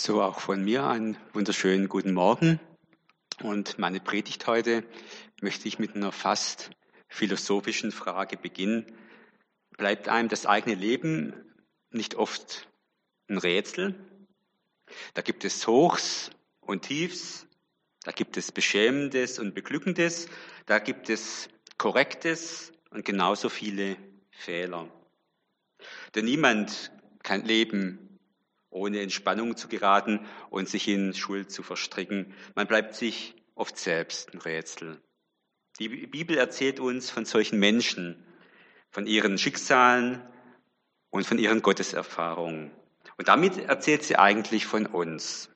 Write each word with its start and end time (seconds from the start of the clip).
So 0.00 0.22
auch 0.22 0.38
von 0.38 0.64
mir 0.64 0.86
einen 0.86 1.16
wunderschönen 1.32 1.88
guten 1.88 2.14
Morgen. 2.14 2.60
Und 3.42 3.80
meine 3.80 3.98
Predigt 3.98 4.46
heute 4.46 4.84
möchte 5.40 5.66
ich 5.66 5.80
mit 5.80 5.96
einer 5.96 6.12
fast 6.12 6.70
philosophischen 7.08 7.90
Frage 7.90 8.36
beginnen. 8.36 8.86
Bleibt 9.76 10.08
einem 10.08 10.28
das 10.28 10.46
eigene 10.46 10.76
Leben 10.76 11.34
nicht 11.90 12.14
oft 12.14 12.68
ein 13.28 13.38
Rätsel? 13.38 13.96
Da 15.14 15.22
gibt 15.22 15.44
es 15.44 15.66
Hochs 15.66 16.30
und 16.60 16.82
Tiefs, 16.82 17.48
da 18.04 18.12
gibt 18.12 18.36
es 18.36 18.52
Beschämendes 18.52 19.40
und 19.40 19.52
Beglückendes, 19.52 20.28
da 20.66 20.78
gibt 20.78 21.10
es 21.10 21.48
Korrektes 21.76 22.72
und 22.90 23.04
genauso 23.04 23.48
viele 23.48 23.96
Fehler. 24.30 24.88
Denn 26.14 26.24
niemand 26.24 26.92
kann 27.24 27.44
leben 27.44 28.07
ohne 28.78 29.02
in 29.02 29.10
Spannung 29.10 29.56
zu 29.56 29.68
geraten 29.68 30.20
und 30.50 30.68
sich 30.68 30.88
in 30.88 31.12
Schuld 31.12 31.50
zu 31.50 31.62
verstricken. 31.62 32.32
Man 32.54 32.66
bleibt 32.66 32.94
sich 32.94 33.34
oft 33.54 33.76
selbst 33.76 34.32
ein 34.32 34.40
Rätsel. 34.40 35.00
Die 35.78 35.88
Bibel 35.88 36.38
erzählt 36.38 36.80
uns 36.80 37.10
von 37.10 37.24
solchen 37.24 37.58
Menschen, 37.58 38.24
von 38.90 39.06
ihren 39.06 39.36
Schicksalen 39.38 40.22
und 41.10 41.26
von 41.26 41.38
ihren 41.38 41.62
Gotteserfahrungen. 41.62 42.70
Und 43.16 43.28
damit 43.28 43.58
erzählt 43.58 44.04
sie 44.04 44.16
eigentlich 44.16 44.66
von 44.66 44.86
uns. 44.86 45.50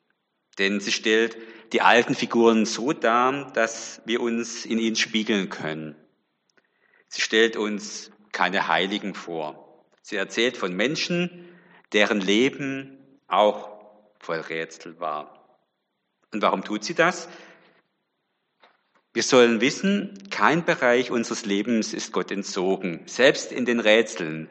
Denn 0.59 0.81
sie 0.81 0.93
stellt 0.93 1.37
die 1.73 1.81
alten 1.81 2.15
Figuren 2.15 2.67
so 2.67 2.93
dar, 2.93 3.53
dass 3.53 4.03
wir 4.05 4.21
uns 4.21 4.67
in 4.67 4.79
ihnen 4.79 4.97
spiegeln 4.97 5.49
können. 5.49 5.97
Sie 7.09 7.23
stellt 7.23 7.57
uns 7.57 8.11
keine 8.33 8.69
Heiligen 8.69 9.15
vor. 9.15 9.87
Sie 10.03 10.17
erzählt 10.17 10.57
von 10.57 10.75
Menschen, 10.75 11.49
deren 11.93 12.21
Leben 12.21 13.02
auch 13.33 13.71
voll 14.19 14.41
Rätsel 14.41 15.01
war. 15.01 15.39
Und 16.33 16.43
warum 16.43 16.65
tut 16.65 16.85
sie 16.85 16.95
das? 16.95 17.29
Wir 19.15 19.23
sollen 19.23 19.61
wissen, 19.61 20.19
kein 20.31 20.65
Bereich 20.65 21.11
unseres 21.11 21.45
Lebens 21.45 21.93
ist 21.93 22.13
Gott 22.13 22.31
entzogen. 22.31 23.03
Selbst 23.07 23.53
in 23.53 23.67
den 23.67 23.81
Rätseln 23.81 24.49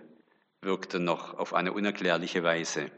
wirkt 0.61 0.93
er 0.93 0.99
noch 0.99 1.37
auf 1.37 1.53
eine 1.53 1.73
unerklärliche 1.73 2.43
Weise. 2.43 2.91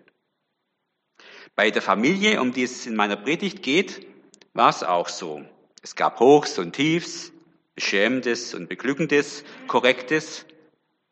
Bei 1.56 1.72
der 1.72 1.82
Familie, 1.82 2.42
um 2.42 2.52
die 2.52 2.64
es 2.64 2.86
in 2.86 2.96
meiner 2.96 3.16
Predigt 3.16 3.64
geht, 3.64 4.06
war 4.54 4.70
es 4.70 4.84
auch 4.84 5.08
so. 5.08 5.46
Es 5.82 5.96
gab 5.96 6.20
Hochs 6.20 6.58
und 6.60 6.74
Tiefs, 6.74 7.32
Beschämendes 7.76 8.54
und 8.54 8.68
Beglückendes, 8.68 9.44
Korrektes 9.68 10.46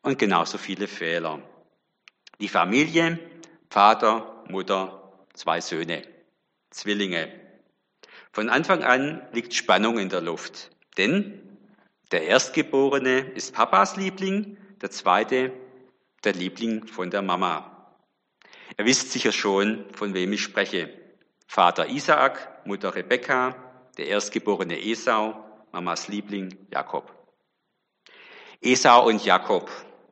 und 0.02 0.20
genauso 0.20 0.58
viele 0.58 0.88
Fehler. 0.88 1.42
Die 2.40 2.50
Familie, 2.50 3.20
Vater, 3.70 4.41
Mutter, 4.52 5.12
zwei 5.34 5.62
Söhne, 5.62 6.04
Zwillinge. 6.70 7.30
Von 8.32 8.50
Anfang 8.50 8.84
an 8.84 9.28
liegt 9.32 9.54
Spannung 9.54 9.98
in 9.98 10.10
der 10.10 10.22
Luft, 10.22 10.72
denn 10.98 11.42
der 12.12 12.24
Erstgeborene 12.24 13.20
ist 13.20 13.54
Papas 13.54 13.96
Liebling, 13.96 14.58
der 14.82 14.92
zweite 14.92 15.52
der 16.24 16.34
Liebling 16.34 16.86
von 16.88 17.10
der 17.10 17.22
Mama. 17.22 17.72
Ihr 18.78 18.86
wisst 18.86 19.12
sicher 19.12 19.32
schon, 19.32 19.86
von 19.94 20.14
wem 20.14 20.34
ich 20.34 20.42
spreche. 20.42 20.90
Vater 21.48 21.90
Isaak, 21.90 22.66
Mutter 22.66 22.96
Rebekka, 22.96 23.56
der 23.98 24.08
Erstgeborene 24.08 24.80
Esau, 24.80 25.44
Mamas 25.72 26.08
Liebling 26.08 26.58
Jakob. 26.72 27.14
Esau 28.62 29.08
und 29.08 29.26
Jakob, 29.26 29.70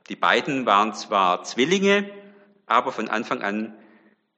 die 0.09 0.15
beiden 0.15 0.65
waren 0.65 0.93
zwar 0.93 1.43
Zwillinge, 1.43 2.09
aber 2.65 2.91
von 2.91 3.07
Anfang 3.07 3.41
an 3.41 3.77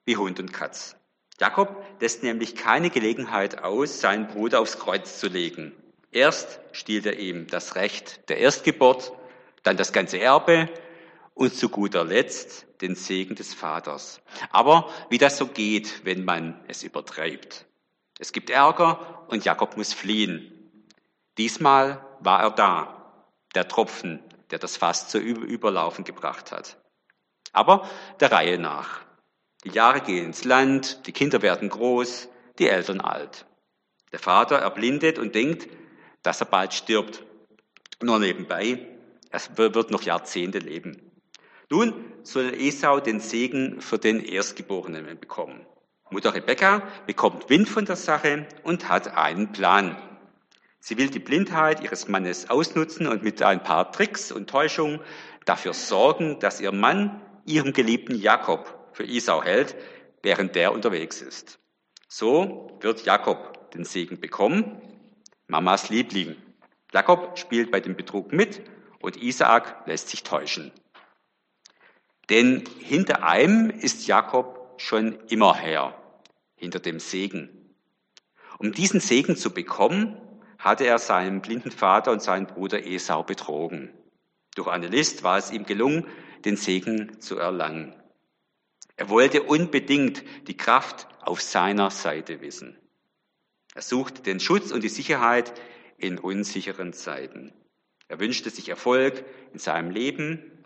wie 0.06 0.18
Hund 0.18 0.40
und 0.40 0.54
Katz. 0.54 0.96
Jakob 1.40 1.84
lässt 2.00 2.24
nämlich 2.24 2.56
keine 2.56 2.90
Gelegenheit 2.90 3.64
aus, 3.64 4.00
seinen 4.00 4.28
Bruder 4.28 4.60
aufs 4.60 4.78
Kreuz 4.78 5.20
zu 5.20 5.28
legen. 5.28 5.74
Erst 6.12 6.60
stiehlt 6.72 7.06
er 7.06 7.18
ihm 7.18 7.48
das 7.48 7.76
Recht 7.76 8.30
der 8.30 8.38
Erstgeburt, 8.38 9.12
dann 9.64 9.78
das 9.78 9.94
ganze 9.94 10.20
Erbe 10.20 10.70
und 11.34 11.56
zu 11.56 11.70
guter 11.70 12.04
Letzt 12.04 12.68
den 12.82 12.96
Segen 12.96 13.36
des 13.36 13.54
Vaters. 13.54 14.22
Aber 14.52 14.90
wie 15.10 15.18
das 15.18 15.38
so 15.38 15.48
geht, 15.48 16.06
wenn 16.06 16.26
man 16.26 16.60
es 16.68 16.84
übertreibt. 16.84 17.66
Es 18.20 18.32
gibt 18.34 18.50
Ärger 18.50 19.26
und 19.30 19.46
Jakob 19.46 19.78
muss 19.78 19.94
fliehen. 19.94 20.52
Diesmal 21.38 22.06
war 22.20 22.42
er 22.42 22.52
da, 22.52 23.26
der 23.56 23.68
Tropfen, 23.68 24.20
der 24.52 24.60
das 24.60 24.78
Fass 24.78 25.08
zu 25.08 25.18
Überlaufen 25.18 26.04
gebracht 26.04 26.52
hat. 26.52 26.78
Aber 27.54 27.90
der 28.20 28.32
Reihe 28.32 28.60
nach. 28.60 29.02
Die 29.64 29.70
Jahre 29.70 30.02
gehen 30.02 30.26
ins 30.26 30.44
Land, 30.44 31.06
die 31.06 31.12
Kinder 31.12 31.42
werden 31.42 31.70
groß, 31.70 32.30
die 32.58 32.68
Eltern 32.68 33.00
alt. 33.00 33.46
Der 34.12 34.20
Vater 34.20 34.58
erblindet 34.58 35.20
und 35.20 35.36
denkt, 35.36 35.68
dass 36.24 36.42
er 36.42 36.48
bald 36.48 36.74
stirbt. 36.74 37.24
Nur 38.02 38.20
nebenbei, 38.20 38.88
er 39.30 39.42
wird 39.58 39.92
noch 39.92 40.02
Jahrzehnte 40.02 40.58
leben. 40.58 41.12
Nun 41.70 41.94
soll 42.24 42.54
Esau 42.54 43.00
den 43.00 43.20
Segen 43.20 43.82
für 43.82 43.98
den 43.98 44.24
Erstgeborenen 44.24 45.20
bekommen. 45.20 45.66
Mutter 46.10 46.34
Rebecca 46.34 46.84
bekommt 47.06 47.50
Wind 47.50 47.70
von 47.70 47.86
der 47.86 47.96
Sache 47.96 48.48
und 48.64 48.90
hat 48.90 49.16
einen 49.16 49.54
Plan. 49.54 49.96
Sie 50.80 50.98
will 50.98 51.10
die 51.10 51.20
Blindheit 51.20 51.82
ihres 51.82 52.08
Mannes 52.08 52.50
ausnutzen 52.50 53.08
und 53.08 53.24
mit 53.24 53.42
ein 53.44 53.64
paar 53.64 53.92
Tricks 53.92 54.32
und 54.32 54.50
Täuschungen 54.50 55.00
dafür 55.46 55.74
sorgen, 55.74 56.40
dass 56.40 56.60
ihr 56.60 56.72
Mann 56.72 57.22
ihrem 57.46 57.72
geliebten 57.72 58.16
Jakob 58.16 58.81
für 58.94 59.06
Esau 59.06 59.44
hält, 59.44 59.76
während 60.24 60.56
der 60.56 60.74
unterwegs 60.74 61.22
ist. 61.22 61.60
So 62.08 62.78
wird 62.82 63.06
Jakob 63.06 63.72
den 63.72 63.86
Segen 63.86 64.20
bekommen, 64.20 64.82
Mamas 65.48 65.90
Liebling. 65.90 66.36
Jakob 66.94 67.38
spielt 67.38 67.72
bei 67.72 67.80
dem 67.80 67.96
Betrug 67.96 68.34
mit 68.34 68.62
und 69.00 69.22
Isaak 69.22 69.88
lässt 69.88 70.10
sich 70.10 70.24
täuschen. 70.24 70.72
Denn 72.30 72.64
hinter 72.80 73.24
einem 73.24 73.70
ist 73.70 74.08
Jakob 74.08 74.76
schon 74.78 75.20
immer 75.28 75.56
her, 75.56 75.96
hinter 76.56 76.80
dem 76.80 77.00
Segen. 77.00 77.76
Um 78.58 78.72
diesen 78.74 79.00
Segen 79.00 79.36
zu 79.36 79.54
bekommen, 79.54 80.18
hatte 80.58 80.86
er 80.86 81.00
seinen 81.00 81.42
blinden 81.42 81.72
Vater 81.72 82.12
und 82.12 82.22
seinen 82.22 82.46
Bruder 82.46 82.86
Esau 82.86 83.24
betrogen. 83.24 83.92
Durch 84.56 84.68
eine 84.68 84.88
List 84.88 85.24
war 85.24 85.38
es 85.38 85.52
ihm 85.52 85.66
gelungen, 85.66 86.06
den 86.46 86.56
Segen 86.56 87.20
zu 87.20 87.38
erlangen. 87.38 87.96
Er 89.02 89.10
wollte 89.10 89.42
unbedingt 89.42 90.24
die 90.48 90.56
Kraft 90.56 91.08
auf 91.22 91.42
seiner 91.42 91.90
Seite 91.90 92.40
wissen. 92.40 92.78
Er 93.74 93.82
suchte 93.82 94.22
den 94.22 94.40
Schutz 94.40 94.72
und 94.72 94.84
die 94.84 94.90
Sicherheit 94.90 95.60
in 95.98 96.20
unsicheren 96.20 96.94
Zeiten. 96.94 97.52
Er 98.10 98.20
wünschte 98.20 98.52
sich 98.52 98.70
Erfolg 98.70 99.26
in 99.54 99.58
seinem 99.58 99.90
Leben, 99.90 100.64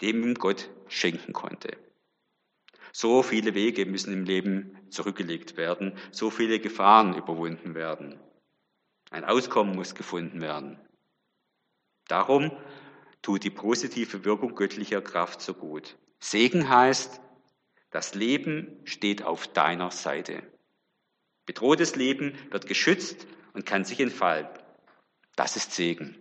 dem 0.00 0.22
ihm 0.22 0.34
Gott 0.34 0.70
schenken 0.86 1.32
konnte. 1.32 1.76
So 2.92 3.24
viele 3.24 3.52
Wege 3.56 3.84
müssen 3.84 4.12
im 4.12 4.26
Leben 4.26 4.78
zurückgelegt 4.88 5.56
werden, 5.56 5.98
so 6.12 6.30
viele 6.30 6.60
Gefahren 6.60 7.16
überwunden 7.16 7.74
werden. 7.74 8.20
Ein 9.10 9.24
Auskommen 9.24 9.74
muss 9.74 9.96
gefunden 9.96 10.40
werden. 10.40 10.78
Darum 12.06 12.52
tut 13.22 13.42
die 13.42 13.50
positive 13.50 14.24
Wirkung 14.24 14.54
göttlicher 14.54 15.02
Kraft 15.02 15.40
so 15.40 15.52
gut. 15.52 15.96
Segen 16.20 16.68
heißt, 16.68 17.20
das 17.92 18.14
Leben 18.14 18.80
steht 18.84 19.22
auf 19.22 19.46
deiner 19.46 19.90
Seite. 19.90 20.42
Bedrohtes 21.46 21.94
Leben 21.94 22.34
wird 22.50 22.66
geschützt 22.66 23.26
und 23.52 23.66
kann 23.66 23.84
sich 23.84 24.00
entfalten. 24.00 24.60
Das 25.36 25.56
ist 25.56 25.72
Segen. 25.72 26.16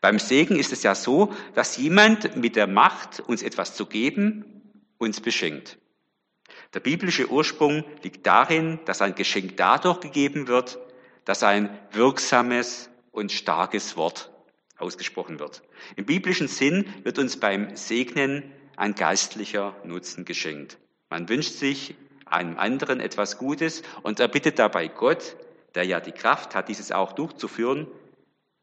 Beim 0.00 0.18
Segen 0.18 0.56
ist 0.56 0.72
es 0.72 0.82
ja 0.82 0.94
so, 0.94 1.34
dass 1.54 1.76
jemand 1.76 2.36
mit 2.36 2.56
der 2.56 2.66
Macht, 2.66 3.20
uns 3.20 3.42
etwas 3.42 3.74
zu 3.74 3.86
geben, 3.86 4.84
uns 4.98 5.20
beschenkt. 5.20 5.78
Der 6.74 6.80
biblische 6.80 7.30
Ursprung 7.30 7.84
liegt 8.02 8.26
darin, 8.26 8.78
dass 8.84 9.02
ein 9.02 9.14
Geschenk 9.14 9.56
dadurch 9.56 10.00
gegeben 10.00 10.46
wird, 10.48 10.78
dass 11.24 11.42
ein 11.42 11.76
wirksames 11.90 12.90
und 13.10 13.32
starkes 13.32 13.96
Wort 13.96 14.30
ausgesprochen 14.76 15.40
wird. 15.40 15.62
Im 15.96 16.06
biblischen 16.06 16.48
Sinn 16.48 16.86
wird 17.02 17.18
uns 17.18 17.38
beim 17.38 17.76
Segnen 17.76 18.52
ein 18.80 18.94
geistlicher 18.94 19.76
Nutzen 19.84 20.24
geschenkt. 20.24 20.78
Man 21.10 21.28
wünscht 21.28 21.52
sich 21.52 21.94
einem 22.24 22.58
anderen 22.58 22.98
etwas 22.98 23.36
Gutes 23.36 23.82
und 24.02 24.20
er 24.20 24.28
bittet 24.28 24.58
dabei 24.58 24.88
Gott, 24.88 25.36
der 25.74 25.84
ja 25.84 26.00
die 26.00 26.12
Kraft 26.12 26.54
hat, 26.54 26.68
dieses 26.70 26.90
auch 26.90 27.12
durchzuführen, 27.12 27.86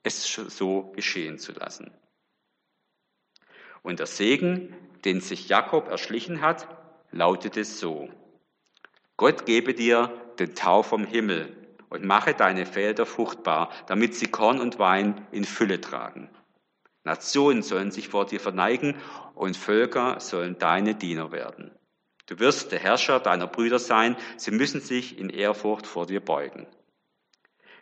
es 0.02 0.24
so 0.34 0.92
geschehen 0.96 1.38
zu 1.38 1.52
lassen. 1.52 1.92
Und 3.84 4.00
der 4.00 4.08
Segen, 4.08 4.76
den 5.06 5.22
sich 5.22 5.50
Jakob 5.50 5.88
erschlichen 5.88 6.42
hat, 6.42 6.68
lautet 7.12 7.56
es 7.56 7.80
so. 7.80 8.10
Gott 9.18 9.46
gebe 9.46 9.76
dir 9.76 10.12
den 10.40 10.56
Tau 10.56 10.82
vom 10.82 11.06
Himmel 11.06 11.56
und 11.90 12.04
mache 12.04 12.34
deine 12.34 12.66
Felder 12.66 13.06
fruchtbar, 13.06 13.72
damit 13.86 14.16
sie 14.16 14.28
Korn 14.28 14.62
und 14.62 14.80
Wein 14.80 15.28
in 15.32 15.46
Fülle 15.46 15.80
tragen. 15.80 16.28
Nationen 17.08 17.64
sollen 17.64 17.92
sich 17.92 18.10
vor 18.10 18.26
dir 18.26 18.40
verneigen 18.40 18.96
und 19.34 19.58
Völker 19.58 20.20
sollen 20.20 20.60
deine 20.60 20.94
Diener 20.94 21.32
werden. 21.32 21.72
Du 22.28 22.38
wirst 22.40 22.74
der 22.74 22.80
Herrscher 22.80 23.20
deiner 23.22 23.48
Brüder 23.48 23.80
sein, 23.80 24.18
sie 24.36 24.52
müssen 24.52 24.82
sich 24.82 25.18
in 25.18 25.30
Ehrfurcht 25.30 25.88
vor 25.88 26.06
dir 26.06 26.20
beugen. 26.20 26.68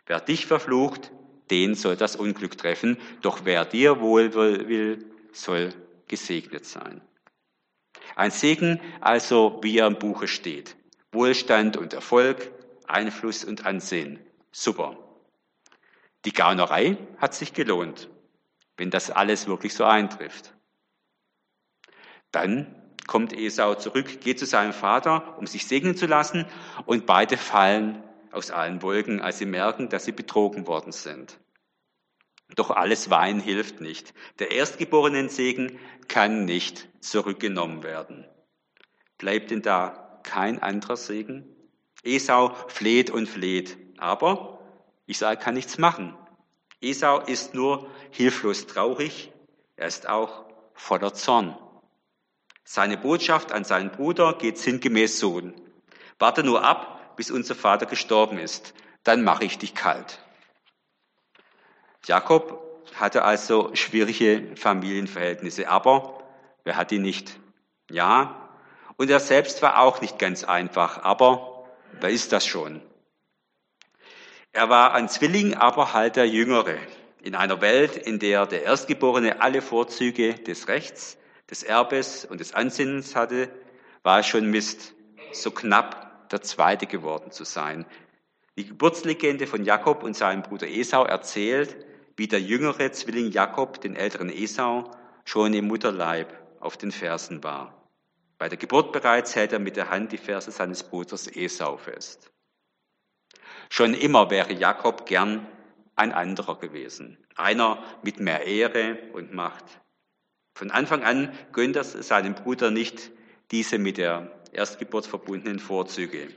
Wer 0.06 0.20
dich 0.20 0.46
verflucht, 0.46 1.10
den 1.50 1.74
soll 1.74 1.96
das 1.96 2.14
Unglück 2.14 2.56
treffen, 2.56 2.96
doch 3.22 3.40
wer 3.44 3.64
dir 3.64 4.00
wohl 4.00 4.34
will, 4.34 5.04
soll 5.32 5.74
gesegnet 6.06 6.64
sein. 6.64 7.00
Ein 8.14 8.30
Segen 8.30 8.80
also, 9.00 9.58
wie 9.62 9.78
er 9.78 9.88
im 9.88 9.98
Buche 9.98 10.28
steht. 10.28 10.76
Wohlstand 11.10 11.76
und 11.76 11.92
Erfolg, 11.92 12.52
Einfluss 12.86 13.44
und 13.44 13.66
Ansehen. 13.66 14.20
Super. 14.52 14.96
Die 16.24 16.32
Gaunerei 16.32 16.96
hat 17.18 17.34
sich 17.34 17.52
gelohnt, 17.52 18.08
wenn 18.76 18.90
das 18.90 19.10
alles 19.10 19.46
wirklich 19.46 19.74
so 19.74 19.84
eintrifft. 19.84 20.54
Dann 22.30 22.74
kommt 23.06 23.32
Esau 23.32 23.74
zurück, 23.74 24.20
geht 24.20 24.38
zu 24.38 24.46
seinem 24.46 24.72
Vater, 24.72 25.38
um 25.38 25.46
sich 25.46 25.66
segnen 25.66 25.96
zu 25.96 26.06
lassen, 26.06 26.44
und 26.84 27.06
beide 27.06 27.36
fallen 27.36 28.02
aus 28.32 28.50
allen 28.50 28.82
Wolken, 28.82 29.20
als 29.20 29.38
sie 29.38 29.46
merken, 29.46 29.88
dass 29.88 30.04
sie 30.04 30.12
betrogen 30.12 30.66
worden 30.66 30.92
sind. 30.92 31.38
Doch 32.54 32.70
alles 32.70 33.10
Wein 33.10 33.40
hilft 33.40 33.80
nicht. 33.80 34.14
Der 34.38 34.52
erstgeborenen 34.52 35.28
Segen 35.28 35.78
kann 36.08 36.44
nicht 36.44 36.88
zurückgenommen 37.02 37.82
werden. 37.82 38.26
Bleibt 39.18 39.50
denn 39.50 39.62
da 39.62 40.20
kein 40.22 40.62
anderer 40.62 40.96
Segen? 40.96 41.44
Esau 42.04 42.54
fleht 42.68 43.10
und 43.10 43.28
fleht, 43.28 43.76
aber 43.98 44.60
Isaac 45.06 45.40
kann 45.40 45.54
nichts 45.54 45.78
machen. 45.78 46.16
Esau 46.88 47.20
ist 47.20 47.54
nur 47.54 47.90
hilflos 48.10 48.66
traurig, 48.66 49.32
er 49.76 49.88
ist 49.88 50.08
auch 50.08 50.44
voller 50.74 51.12
Zorn. 51.14 51.56
Seine 52.64 52.96
Botschaft 52.96 53.52
an 53.52 53.64
seinen 53.64 53.90
Bruder 53.90 54.34
geht 54.34 54.58
sinngemäß 54.58 55.18
so. 55.18 55.40
Warte 56.18 56.42
nur 56.42 56.64
ab, 56.64 57.16
bis 57.16 57.30
unser 57.30 57.54
Vater 57.54 57.86
gestorben 57.86 58.38
ist, 58.38 58.74
dann 59.04 59.22
mache 59.24 59.44
ich 59.44 59.58
dich 59.58 59.74
kalt. 59.74 60.18
Jakob 62.06 62.62
hatte 62.94 63.24
also 63.24 63.74
schwierige 63.74 64.56
Familienverhältnisse, 64.56 65.68
aber 65.68 66.22
wer 66.64 66.76
hat 66.76 66.90
die 66.90 66.98
nicht? 66.98 67.38
Ja, 67.90 68.48
und 68.96 69.10
er 69.10 69.20
selbst 69.20 69.62
war 69.62 69.80
auch 69.80 70.00
nicht 70.00 70.18
ganz 70.18 70.44
einfach, 70.44 71.02
aber 71.02 71.68
wer 72.00 72.10
ist 72.10 72.32
das 72.32 72.46
schon? 72.46 72.80
Er 74.56 74.70
war 74.70 74.94
ein 74.94 75.10
Zwilling, 75.10 75.52
aber 75.52 75.92
halt 75.92 76.16
der 76.16 76.26
Jüngere. 76.26 76.78
In 77.22 77.34
einer 77.34 77.60
Welt, 77.60 77.94
in 77.94 78.18
der 78.18 78.46
der 78.46 78.62
Erstgeborene 78.62 79.42
alle 79.42 79.60
Vorzüge 79.60 80.32
des 80.32 80.66
Rechts, 80.68 81.18
des 81.50 81.62
Erbes 81.62 82.24
und 82.24 82.40
des 82.40 82.54
Ansinnens 82.54 83.14
hatte, 83.14 83.50
war 84.02 84.20
es 84.20 84.26
schon 84.26 84.50
Mist, 84.50 84.94
so 85.30 85.50
knapp 85.50 86.30
der 86.30 86.40
Zweite 86.40 86.86
geworden 86.86 87.32
zu 87.32 87.44
sein. 87.44 87.84
Die 88.56 88.66
Geburtslegende 88.66 89.46
von 89.46 89.62
Jakob 89.62 90.02
und 90.02 90.16
seinem 90.16 90.40
Bruder 90.40 90.68
Esau 90.68 91.04
erzählt, 91.04 91.76
wie 92.16 92.26
der 92.26 92.40
jüngere 92.40 92.90
Zwilling 92.92 93.32
Jakob 93.32 93.82
den 93.82 93.94
älteren 93.94 94.30
Esau 94.30 94.90
schon 95.26 95.52
im 95.52 95.66
Mutterleib 95.66 96.32
auf 96.60 96.78
den 96.78 96.92
Fersen 96.92 97.44
war. 97.44 97.74
Bei 98.38 98.48
der 98.48 98.56
Geburt 98.56 98.92
bereits 98.92 99.36
hält 99.36 99.52
er 99.52 99.58
mit 99.58 99.76
der 99.76 99.90
Hand 99.90 100.12
die 100.12 100.16
Ferse 100.16 100.50
seines 100.50 100.82
Bruders 100.82 101.26
Esau 101.26 101.76
fest. 101.76 102.30
Schon 103.68 103.94
immer 103.94 104.30
wäre 104.30 104.52
Jakob 104.52 105.06
gern 105.06 105.46
ein 105.96 106.12
anderer 106.12 106.58
gewesen, 106.58 107.18
einer 107.34 107.82
mit 108.02 108.20
mehr 108.20 108.46
Ehre 108.46 108.98
und 109.12 109.32
Macht. 109.32 109.64
Von 110.54 110.70
Anfang 110.70 111.02
an 111.02 111.32
gönnt 111.52 111.76
er 111.76 111.84
seinem 111.84 112.34
Bruder 112.34 112.70
nicht 112.70 113.10
diese 113.50 113.78
mit 113.78 113.98
der 113.98 114.30
Erstgeburt 114.52 115.06
verbundenen 115.06 115.58
Vorzüge. 115.58 116.28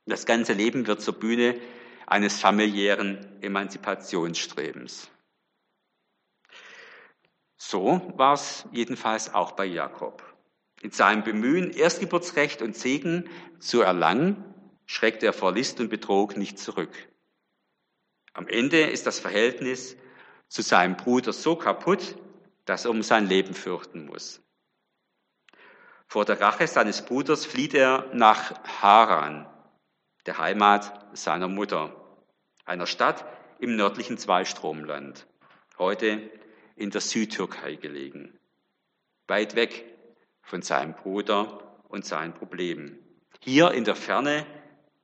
Das 0.05 0.25
ganze 0.25 0.53
Leben 0.53 0.87
wird 0.87 1.01
zur 1.01 1.15
Bühne 1.15 1.59
eines 2.07 2.39
familiären 2.39 3.41
Emanzipationsstrebens. 3.41 5.09
So 7.57 8.13
war 8.15 8.35
es 8.35 8.65
jedenfalls 8.71 9.33
auch 9.33 9.51
bei 9.51 9.65
Jakob. 9.65 10.23
In 10.81 10.91
seinem 10.91 11.23
Bemühen, 11.23 11.71
Erstgeburtsrecht 11.71 12.61
und 12.61 12.77
Segen 12.77 13.29
zu 13.59 13.81
erlangen, 13.81 14.45
schreckt 14.85 15.23
er 15.23 15.33
vor 15.33 15.51
List 15.51 15.81
und 15.81 15.89
Betrug 15.89 16.37
nicht 16.37 16.57
zurück. 16.57 16.93
Am 18.31 18.47
Ende 18.47 18.79
ist 18.79 19.05
das 19.07 19.19
Verhältnis 19.19 19.97
zu 20.47 20.61
seinem 20.61 20.95
Bruder 20.95 21.33
so 21.33 21.57
kaputt, 21.57 22.15
dass 22.63 22.85
er 22.85 22.91
um 22.91 23.03
sein 23.03 23.27
Leben 23.27 23.53
fürchten 23.53 24.05
muss. 24.05 24.44
Vor 26.07 26.25
der 26.25 26.39
Rache 26.39 26.67
seines 26.67 27.03
Bruders 27.03 27.45
flieht 27.45 27.73
er 27.73 28.05
nach 28.13 28.53
Haran, 28.81 29.47
der 30.25 30.37
Heimat 30.37 31.05
seiner 31.13 31.47
Mutter, 31.47 31.95
einer 32.65 32.87
Stadt 32.87 33.25
im 33.59 33.75
nördlichen 33.75 34.17
Zweistromland, 34.17 35.27
heute 35.77 36.29
in 36.75 36.91
der 36.91 37.01
Südtürkei 37.01 37.75
gelegen, 37.75 38.37
weit 39.27 39.55
weg 39.55 39.85
von 40.41 40.61
seinem 40.61 40.93
Bruder 40.93 41.79
und 41.89 42.05
seinen 42.05 42.33
Problemen. 42.33 42.99
Hier 43.39 43.71
in 43.71 43.83
der 43.83 43.95
Ferne, 43.95 44.45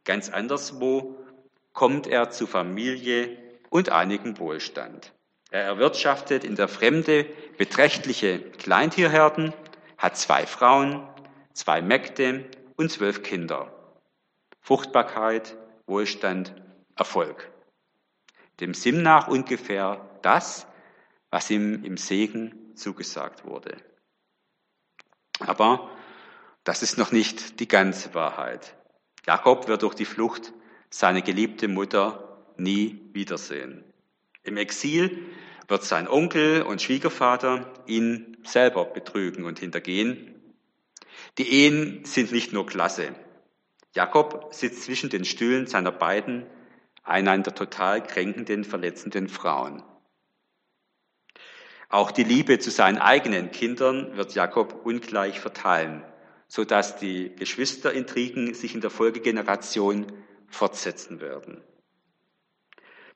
ganz 0.03 0.29
anderswo, 0.29 1.17
kommt 1.73 2.07
er 2.07 2.29
zu 2.31 2.47
Familie 2.47 3.37
und 3.69 3.89
einigem 3.89 4.37
Wohlstand. 4.39 5.13
Er 5.51 5.63
erwirtschaftet 5.63 6.43
in 6.43 6.55
der 6.55 6.67
Fremde 6.67 7.25
beträchtliche 7.57 8.39
Kleintierherden, 8.39 9.53
hat 10.01 10.17
zwei 10.17 10.47
Frauen, 10.47 11.07
zwei 11.53 11.81
Mägde 11.81 12.49
und 12.75 12.91
zwölf 12.91 13.21
Kinder. 13.21 13.71
Fruchtbarkeit, 14.59 15.55
Wohlstand, 15.85 16.55
Erfolg. 16.95 17.51
Dem 18.59 18.73
Sim 18.73 19.03
nach 19.03 19.27
ungefähr 19.27 20.09
das, 20.23 20.65
was 21.29 21.51
ihm 21.51 21.83
im 21.83 21.97
Segen 21.97 22.75
zugesagt 22.75 23.45
wurde. 23.45 23.77
Aber 25.39 25.89
das 26.63 26.81
ist 26.81 26.97
noch 26.97 27.11
nicht 27.11 27.59
die 27.59 27.67
ganze 27.67 28.15
Wahrheit. 28.15 28.75
Jakob 29.27 29.67
wird 29.67 29.83
durch 29.83 29.95
die 29.95 30.05
Flucht 30.05 30.51
seine 30.89 31.21
geliebte 31.21 31.67
Mutter 31.67 32.43
nie 32.57 32.99
wiedersehen. 33.13 33.83
Im 34.43 34.57
Exil 34.57 35.27
wird 35.71 35.85
sein 35.85 36.09
Onkel 36.09 36.63
und 36.63 36.81
Schwiegervater 36.81 37.65
ihn 37.87 38.35
selber 38.43 38.83
betrügen 38.83 39.45
und 39.45 39.57
hintergehen. 39.57 40.35
Die 41.37 41.49
Ehen 41.49 42.03
sind 42.03 42.33
nicht 42.33 42.51
nur 42.51 42.67
klasse. 42.67 43.15
Jakob 43.95 44.53
sitzt 44.53 44.83
zwischen 44.83 45.09
den 45.09 45.23
Stühlen 45.23 45.67
seiner 45.67 45.93
beiden 45.93 46.45
einander 47.03 47.55
total 47.55 48.03
kränkenden, 48.03 48.65
verletzenden 48.65 49.29
Frauen. 49.29 49.81
Auch 51.87 52.11
die 52.11 52.25
Liebe 52.25 52.59
zu 52.59 52.69
seinen 52.69 52.97
eigenen 52.97 53.51
Kindern 53.51 54.17
wird 54.17 54.35
Jakob 54.35 54.85
ungleich 54.85 55.39
verteilen, 55.39 56.03
so 56.49 56.65
dass 56.65 56.97
die 56.97 57.33
Geschwisterintrigen 57.37 58.53
sich 58.55 58.75
in 58.75 58.81
der 58.81 58.89
Folgegeneration 58.89 60.11
fortsetzen 60.47 61.21
werden. 61.21 61.63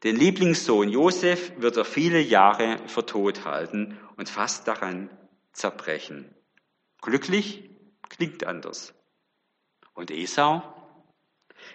Den 0.03 0.15
Lieblingssohn 0.15 0.89
Josef 0.89 1.53
wird 1.57 1.77
er 1.77 1.85
viele 1.85 2.19
Jahre 2.19 2.77
für 2.87 3.05
tot 3.05 3.45
halten 3.45 3.97
und 4.17 4.29
fast 4.29 4.67
daran 4.67 5.09
zerbrechen. 5.53 6.33
Glücklich 7.01 7.69
klingt 8.09 8.45
anders. 8.45 8.93
Und 9.93 10.11
Esau? 10.11 10.61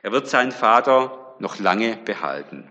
Er 0.03 0.13
wird 0.13 0.29
seinen 0.29 0.53
Vater 0.53 1.37
noch 1.39 1.59
lange 1.59 1.97
behalten. 1.97 2.71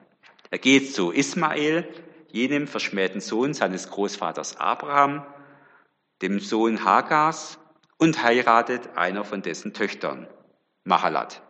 Er 0.52 0.60
geht 0.60 0.94
zu 0.94 1.12
Ismael, 1.12 1.88
jenem 2.28 2.68
verschmähten 2.68 3.22
Sohn 3.22 3.54
seines 3.54 3.90
Großvaters 3.90 4.58
Abraham, 4.58 5.26
dem 6.22 6.40
Sohn 6.40 6.84
Hagars, 6.84 7.60
und 7.98 8.24
heiratet 8.24 8.96
einer 8.96 9.26
von 9.26 9.42
dessen 9.42 9.74
Töchtern, 9.74 10.28
Mahalat. 10.86 11.42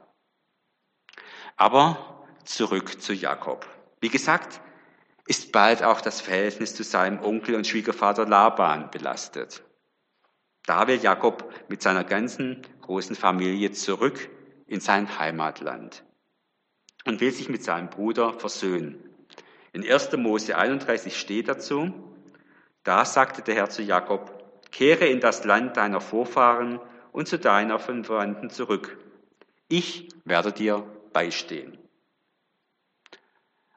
Aber 1.58 2.26
zurück 2.44 3.02
zu 3.02 3.14
Jakob. 3.14 3.68
Wie 4.00 4.10
gesagt, 4.10 4.62
ist 5.26 5.52
bald 5.52 5.84
auch 5.84 6.02
das 6.02 6.22
Verhältnis 6.22 6.74
zu 6.76 6.84
seinem 6.84 7.22
Onkel 7.24 7.56
und 7.56 7.68
Schwiegervater 7.68 8.26
Laban 8.26 8.90
belastet. 8.90 9.64
Da 10.66 10.88
will 10.88 11.00
Jakob 11.00 11.52
mit 11.68 11.82
seiner 11.82 12.04
ganzen 12.04 12.62
großen 12.82 13.16
Familie 13.16 13.72
zurück 13.72 14.30
in 14.68 14.80
sein 14.80 15.20
Heimatland 15.20 16.04
und 17.06 17.22
will 17.22 17.32
sich 17.32 17.50
mit 17.50 17.64
seinem 17.64 17.90
Bruder 17.90 18.34
versöhnen. 18.34 19.04
In 19.74 19.84
1. 19.88 20.12
Mose 20.14 20.58
31 20.58 21.20
steht 21.20 21.48
dazu, 21.48 21.94
Da 22.84 23.06
sagte 23.06 23.42
der 23.42 23.56
Herr 23.56 23.70
zu 23.70 23.84
Jakob, 23.84 24.72
kehre 24.72 25.06
in 25.06 25.20
das 25.20 25.44
Land 25.44 25.78
deiner 25.78 26.02
Vorfahren 26.02 26.80
und 27.12 27.28
zu 27.28 27.38
deiner 27.38 27.80
Verwandten 27.80 28.50
zurück. 28.50 28.98
Ich 29.68 30.10
werde 30.26 30.52
dir 30.52 30.86
beistehen. 31.14 31.78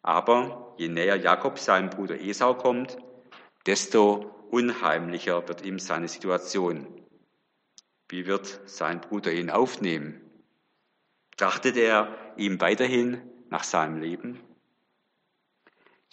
Aber 0.02 0.74
je 0.78 0.88
näher 0.88 1.16
Jakob 1.16 1.58
seinem 1.58 1.90
Bruder 1.90 2.20
Esau 2.20 2.54
kommt, 2.54 2.96
desto 3.66 4.32
unheimlicher 4.50 5.46
wird 5.48 5.64
ihm 5.64 5.78
seine 5.78 6.08
Situation. 6.08 6.86
Wie 8.08 8.26
wird 8.26 8.60
sein 8.66 9.00
Bruder 9.00 9.32
ihn 9.32 9.50
aufnehmen? 9.50 10.20
Trachtet 11.36 11.76
er 11.76 12.14
ihm 12.36 12.60
weiterhin 12.60 13.22
nach 13.48 13.64
seinem 13.64 14.00
Leben? 14.00 14.40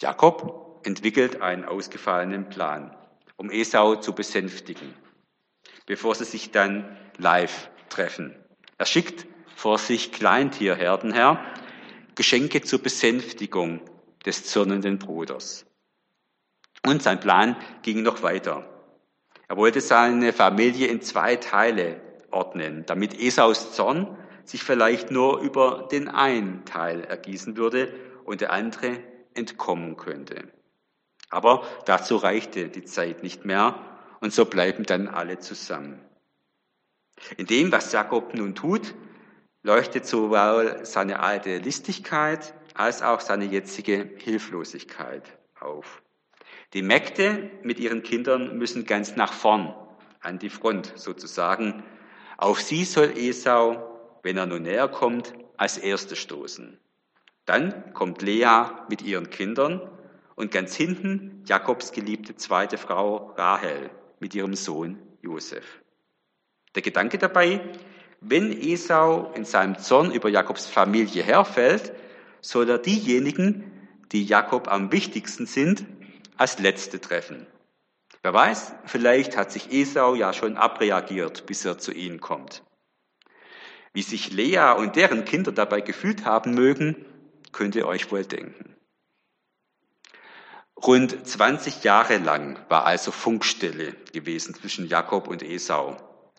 Jakob 0.00 0.80
entwickelt 0.86 1.42
einen 1.42 1.66
ausgefallenen 1.66 2.48
Plan, 2.48 2.96
um 3.36 3.50
Esau 3.50 3.96
zu 3.96 4.14
besänftigen, 4.14 4.94
bevor 5.84 6.14
sie 6.14 6.24
sich 6.24 6.52
dann 6.52 6.96
live 7.18 7.70
treffen. 7.90 8.34
Er 8.78 8.86
schickt 8.86 9.26
vor 9.54 9.76
sich 9.76 10.10
Kleintierherden 10.10 11.12
her, 11.12 11.44
Geschenke 12.14 12.62
zur 12.62 12.80
Besänftigung 12.80 13.80
des 14.24 14.44
zürnenden 14.44 14.98
Bruders. 14.98 15.66
Und 16.86 17.02
sein 17.02 17.20
Plan 17.20 17.56
ging 17.82 18.02
noch 18.02 18.22
weiter. 18.22 18.66
Er 19.48 19.56
wollte 19.56 19.80
seine 19.80 20.32
Familie 20.32 20.86
in 20.86 21.02
zwei 21.02 21.36
Teile 21.36 22.00
ordnen, 22.30 22.84
damit 22.86 23.18
Esaus 23.18 23.72
Zorn 23.72 24.16
sich 24.44 24.62
vielleicht 24.62 25.10
nur 25.10 25.40
über 25.40 25.88
den 25.90 26.08
einen 26.08 26.64
Teil 26.64 27.04
ergießen 27.04 27.56
würde 27.56 27.92
und 28.24 28.40
der 28.40 28.52
andere 28.52 28.98
entkommen 29.34 29.96
könnte. 29.96 30.48
Aber 31.30 31.64
dazu 31.86 32.16
reichte 32.16 32.68
die 32.68 32.84
Zeit 32.84 33.22
nicht 33.22 33.44
mehr 33.44 33.78
und 34.20 34.32
so 34.32 34.44
bleiben 34.44 34.84
dann 34.84 35.08
alle 35.08 35.38
zusammen. 35.38 36.00
In 37.36 37.46
dem, 37.46 37.70
was 37.70 37.92
Jakob 37.92 38.34
nun 38.34 38.54
tut, 38.54 38.94
leuchtet 39.62 40.06
sowohl 40.06 40.80
seine 40.84 41.20
alte 41.20 41.58
Listigkeit 41.58 42.54
als 42.74 43.02
auch 43.02 43.20
seine 43.20 43.44
jetzige 43.44 44.10
Hilflosigkeit 44.16 45.38
auf. 45.58 46.02
Die 46.72 46.82
Mägde 46.82 47.50
mit 47.62 47.80
ihren 47.80 48.02
Kindern 48.02 48.56
müssen 48.56 48.86
ganz 48.86 49.16
nach 49.16 49.32
vorn, 49.32 49.74
an 50.20 50.38
die 50.38 50.50
Front 50.50 50.92
sozusagen. 50.96 51.82
Auf 52.36 52.60
sie 52.60 52.84
soll 52.84 53.12
Esau, 53.16 54.18
wenn 54.22 54.36
er 54.36 54.46
nun 54.46 54.62
näher 54.62 54.88
kommt, 54.88 55.34
als 55.56 55.78
Erste 55.78 56.16
stoßen. 56.16 56.78
Dann 57.44 57.92
kommt 57.92 58.22
Lea 58.22 58.66
mit 58.88 59.02
ihren 59.02 59.30
Kindern 59.30 59.90
und 60.36 60.52
ganz 60.52 60.74
hinten 60.74 61.42
Jakobs 61.46 61.92
geliebte 61.92 62.36
zweite 62.36 62.78
Frau 62.78 63.34
Rahel 63.36 63.90
mit 64.20 64.34
ihrem 64.34 64.54
Sohn 64.54 64.98
Josef. 65.20 65.82
Der 66.74 66.82
Gedanke 66.82 67.18
dabei, 67.18 67.60
wenn 68.20 68.52
Esau 68.52 69.32
in 69.34 69.44
seinem 69.44 69.78
Zorn 69.78 70.12
über 70.12 70.28
Jakobs 70.28 70.66
Familie 70.66 71.22
herfällt, 71.22 71.92
soll 72.40 72.68
er 72.68 72.78
diejenigen, 72.78 73.72
die 74.12 74.24
Jakob 74.24 74.68
am 74.68 74.92
wichtigsten 74.92 75.46
sind, 75.46 75.84
als 76.36 76.58
Letzte 76.58 77.00
treffen. 77.00 77.46
Wer 78.22 78.34
weiß, 78.34 78.74
vielleicht 78.84 79.36
hat 79.36 79.50
sich 79.50 79.72
Esau 79.72 80.14
ja 80.14 80.32
schon 80.32 80.56
abreagiert, 80.56 81.46
bis 81.46 81.64
er 81.64 81.78
zu 81.78 81.92
ihnen 81.92 82.20
kommt. 82.20 82.62
Wie 83.92 84.02
sich 84.02 84.32
Lea 84.32 84.74
und 84.76 84.96
deren 84.96 85.24
Kinder 85.24 85.52
dabei 85.52 85.80
gefühlt 85.80 86.24
haben 86.24 86.54
mögen, 86.54 87.04
könnt 87.52 87.74
ihr 87.74 87.86
euch 87.86 88.12
wohl 88.12 88.24
denken. 88.24 88.76
Rund 90.76 91.26
20 91.26 91.82
Jahre 91.84 92.18
lang 92.18 92.58
war 92.68 92.84
also 92.84 93.10
Funkstille 93.10 93.94
gewesen 94.12 94.54
zwischen 94.54 94.86
Jakob 94.86 95.28
und 95.28 95.42
Esau. 95.42 95.96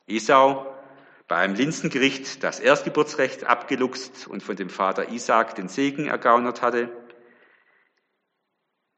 Esau 0.07 0.65
bei 1.31 1.37
einem 1.37 1.55
Linsengericht 1.55 2.43
das 2.43 2.59
Erstgeburtsrecht 2.59 3.45
abgeluchst 3.45 4.27
und 4.27 4.43
von 4.43 4.57
dem 4.57 4.69
Vater 4.69 5.13
Isaac 5.13 5.55
den 5.55 5.69
Segen 5.69 6.07
ergaunert 6.07 6.61
hatte. 6.61 6.89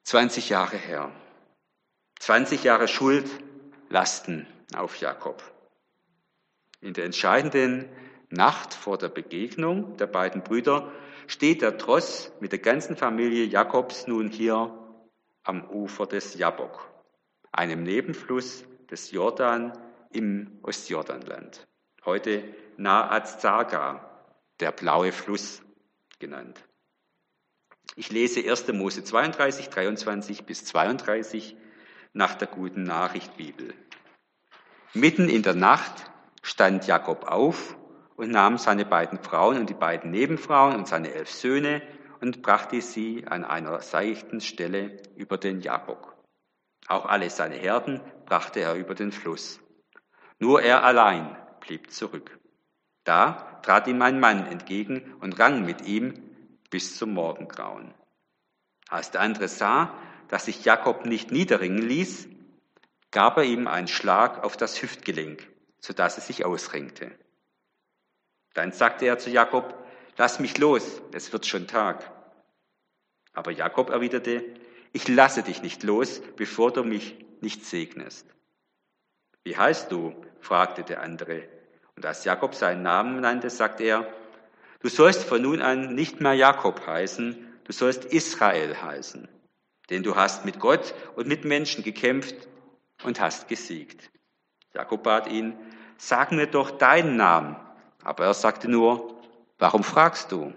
20 0.05 0.49
Jahre 0.49 0.77
her. 0.77 1.11
20 2.21 2.63
Jahre 2.63 2.87
Schuld 2.87 3.29
lasten 3.89 4.47
auf 4.75 4.95
Jakob. 4.95 5.43
In 6.81 6.95
der 6.95 7.05
entscheidenden 7.05 7.87
Nacht 8.31 8.73
vor 8.73 8.97
der 8.97 9.09
Begegnung 9.09 9.95
der 9.97 10.07
beiden 10.07 10.41
Brüder 10.41 10.91
steht 11.27 11.61
der 11.61 11.77
Tross 11.77 12.31
mit 12.39 12.51
der 12.51 12.57
ganzen 12.57 12.97
Familie 12.97 13.45
Jakobs 13.45 14.07
nun 14.07 14.31
hier 14.31 14.75
am 15.43 15.69
Ufer 15.69 16.07
des 16.07 16.33
Jabok, 16.33 16.89
einem 17.51 17.83
Nebenfluss 17.83 18.65
des 18.89 19.11
Jordan 19.11 19.77
im 20.09 20.57
Ostjordanland 20.63 21.67
heute 22.05 22.43
Naazzaga, 22.77 24.09
der 24.59 24.71
blaue 24.71 25.11
Fluss 25.11 25.61
genannt. 26.19 26.63
Ich 27.95 28.11
lese 28.11 28.39
1. 28.39 28.67
Mose 28.73 29.03
32, 29.03 29.69
23 29.69 30.45
bis 30.45 30.65
32 30.65 31.55
nach 32.13 32.35
der 32.35 32.47
guten 32.47 32.83
Nachricht 32.83 33.37
Bibel. 33.37 33.73
Mitten 34.93 35.29
in 35.29 35.43
der 35.43 35.55
Nacht 35.55 36.11
stand 36.41 36.87
Jakob 36.87 37.25
auf 37.25 37.77
und 38.15 38.31
nahm 38.31 38.57
seine 38.57 38.85
beiden 38.85 39.19
Frauen 39.19 39.57
und 39.57 39.69
die 39.69 39.75
beiden 39.75 40.11
Nebenfrauen 40.11 40.75
und 40.75 40.87
seine 40.87 41.13
elf 41.13 41.29
Söhne 41.29 41.81
und 42.21 42.41
brachte 42.41 42.81
sie 42.81 43.25
an 43.27 43.43
einer 43.43 43.81
seichten 43.81 44.39
Stelle 44.39 44.97
über 45.15 45.37
den 45.37 45.61
Jabok. 45.61 46.15
Auch 46.87 47.05
alle 47.05 47.29
seine 47.29 47.55
Herden 47.55 48.01
brachte 48.25 48.59
er 48.59 48.75
über 48.75 48.95
den 48.95 49.11
Fluss. 49.11 49.59
Nur 50.39 50.61
er 50.61 50.83
allein 50.83 51.35
blieb 51.63 51.91
zurück. 51.91 52.37
Da 53.05 53.59
trat 53.63 53.87
ihm 53.87 54.01
ein 54.01 54.19
Mann 54.19 54.45
entgegen 54.47 55.15
und 55.21 55.39
rang 55.39 55.65
mit 55.65 55.81
ihm 55.81 56.13
bis 56.69 56.97
zum 56.97 57.13
Morgengrauen. 57.13 57.93
Als 58.89 59.11
der 59.11 59.21
andere 59.21 59.47
sah, 59.47 59.97
dass 60.27 60.45
sich 60.45 60.65
Jakob 60.65 61.05
nicht 61.05 61.31
niederringen 61.31 61.81
ließ, 61.81 62.27
gab 63.11 63.37
er 63.37 63.43
ihm 63.43 63.67
einen 63.67 63.87
Schlag 63.87 64.43
auf 64.43 64.57
das 64.57 64.81
Hüftgelenk, 64.81 65.47
so 65.79 65.93
dass 65.93 66.17
es 66.17 66.27
sich 66.27 66.45
ausrenkte. 66.45 67.11
Dann 68.53 68.71
sagte 68.71 69.05
er 69.05 69.17
zu 69.17 69.29
Jakob, 69.29 69.73
lass 70.17 70.39
mich 70.39 70.57
los, 70.57 71.01
es 71.13 71.31
wird 71.31 71.45
schon 71.45 71.67
Tag. 71.67 72.11
Aber 73.33 73.51
Jakob 73.51 73.89
erwiderte, 73.89 74.43
ich 74.91 75.07
lasse 75.07 75.43
dich 75.43 75.61
nicht 75.61 75.83
los, 75.83 76.21
bevor 76.35 76.71
du 76.71 76.83
mich 76.83 77.15
nicht 77.41 77.65
segnest. 77.65 78.27
Wie 79.43 79.57
heißt 79.57 79.91
du? 79.91 80.13
fragte 80.39 80.83
der 80.83 81.01
andere. 81.01 81.43
Und 81.95 82.05
als 82.05 82.25
Jakob 82.25 82.55
seinen 82.55 82.83
Namen 82.83 83.21
nannte, 83.21 83.49
sagte 83.49 83.83
er, 83.83 84.07
du 84.79 84.89
sollst 84.89 85.23
von 85.23 85.41
nun 85.41 85.61
an 85.61 85.95
nicht 85.95 86.21
mehr 86.21 86.33
Jakob 86.33 86.85
heißen, 86.85 87.59
du 87.63 87.71
sollst 87.71 88.05
Israel 88.05 88.81
heißen, 88.81 89.27
denn 89.89 90.03
du 90.03 90.15
hast 90.15 90.43
mit 90.45 90.59
Gott 90.59 90.93
und 91.15 91.27
mit 91.27 91.45
Menschen 91.45 91.83
gekämpft 91.83 92.35
und 93.03 93.19
hast 93.19 93.47
gesiegt. 93.47 94.11
Jakob 94.73 95.03
bat 95.03 95.27
ihn, 95.27 95.55
sag 95.97 96.31
mir 96.31 96.47
doch 96.47 96.71
deinen 96.71 97.15
Namen. 97.15 97.55
Aber 98.03 98.25
er 98.25 98.33
sagte 98.33 98.69
nur, 98.69 99.21
warum 99.59 99.83
fragst 99.83 100.31
du? 100.31 100.53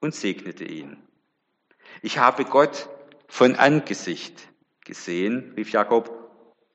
Und 0.00 0.14
segnete 0.14 0.64
ihn. 0.64 1.02
Ich 2.02 2.18
habe 2.18 2.44
Gott 2.44 2.88
von 3.28 3.56
Angesicht 3.56 4.48
gesehen, 4.84 5.54
rief 5.56 5.70
Jakob, 5.70 6.10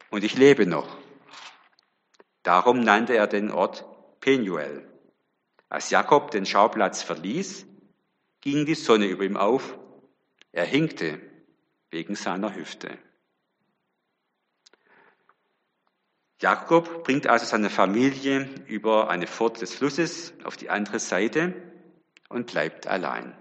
und 0.09 0.23
ich 0.23 0.37
lebe 0.37 0.65
noch. 0.65 1.00
Darum 2.43 2.79
nannte 2.79 3.15
er 3.15 3.27
den 3.27 3.51
Ort 3.51 3.85
Penuel. 4.19 4.87
Als 5.69 5.89
Jakob 5.89 6.31
den 6.31 6.45
Schauplatz 6.45 7.03
verließ, 7.03 7.65
ging 8.41 8.65
die 8.65 8.75
Sonne 8.75 9.05
über 9.05 9.23
ihm 9.23 9.37
auf. 9.37 9.77
Er 10.51 10.65
hinkte 10.65 11.21
wegen 11.91 12.15
seiner 12.15 12.55
Hüfte. 12.55 12.97
Jakob 16.39 17.03
bringt 17.03 17.27
also 17.27 17.45
seine 17.45 17.69
Familie 17.69 18.49
über 18.65 19.09
eine 19.09 19.27
Furt 19.27 19.61
des 19.61 19.75
Flusses 19.75 20.33
auf 20.43 20.57
die 20.57 20.71
andere 20.71 20.97
Seite 20.97 21.53
und 22.29 22.47
bleibt 22.47 22.87
allein. 22.87 23.37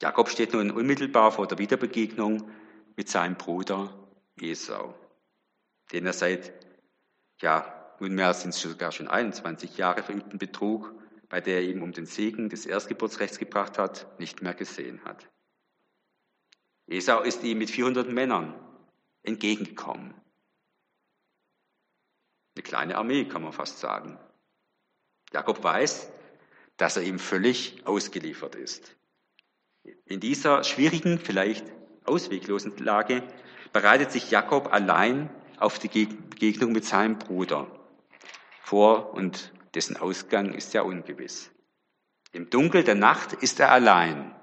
Jakob 0.00 0.30
steht 0.30 0.54
nun 0.54 0.70
unmittelbar 0.70 1.32
vor 1.32 1.46
der 1.46 1.58
Wiederbegegnung 1.58 2.50
mit 2.96 3.10
seinem 3.10 3.36
Bruder 3.36 4.08
Esau, 4.40 4.94
den 5.92 6.06
er 6.06 6.14
seit 6.14 6.65
ja, 7.40 7.94
nunmehr 8.00 8.34
sind 8.34 8.50
es 8.50 8.60
sogar 8.60 8.92
schon 8.92 9.08
21 9.08 9.76
Jahre 9.76 10.02
verübten 10.02 10.38
Betrug, 10.38 10.92
bei 11.28 11.40
der 11.40 11.56
er 11.56 11.68
ihm 11.68 11.82
um 11.82 11.92
den 11.92 12.06
Segen 12.06 12.48
des 12.48 12.66
Erstgeburtsrechts 12.66 13.38
gebracht 13.38 13.78
hat, 13.78 14.18
nicht 14.18 14.42
mehr 14.42 14.54
gesehen 14.54 15.04
hat. 15.04 15.28
Esau 16.86 17.22
ist 17.22 17.42
ihm 17.42 17.58
mit 17.58 17.70
400 17.70 18.08
Männern 18.08 18.54
entgegengekommen. 19.22 20.14
Eine 22.54 22.62
kleine 22.62 22.96
Armee, 22.96 23.24
kann 23.24 23.42
man 23.42 23.52
fast 23.52 23.80
sagen. 23.80 24.18
Jakob 25.32 25.62
weiß, 25.62 26.10
dass 26.76 26.96
er 26.96 27.02
ihm 27.02 27.18
völlig 27.18 27.86
ausgeliefert 27.86 28.54
ist. 28.54 28.96
In 30.04 30.20
dieser 30.20 30.64
schwierigen, 30.64 31.18
vielleicht 31.18 31.66
ausweglosen 32.04 32.76
Lage 32.78 33.22
bereitet 33.72 34.12
sich 34.12 34.30
Jakob 34.30 34.72
allein 34.72 35.28
auf 35.58 35.78
die 35.78 36.06
Begegnung 36.06 36.72
mit 36.72 36.84
seinem 36.84 37.18
Bruder 37.18 37.66
vor 38.62 39.14
und 39.14 39.52
dessen 39.74 39.96
Ausgang 39.96 40.52
ist 40.52 40.74
ja 40.74 40.82
ungewiss. 40.82 41.50
Im 42.32 42.50
Dunkel 42.50 42.82
der 42.82 42.94
Nacht 42.96 43.32
ist 43.32 43.60
er 43.60 43.70
allein 43.70 44.34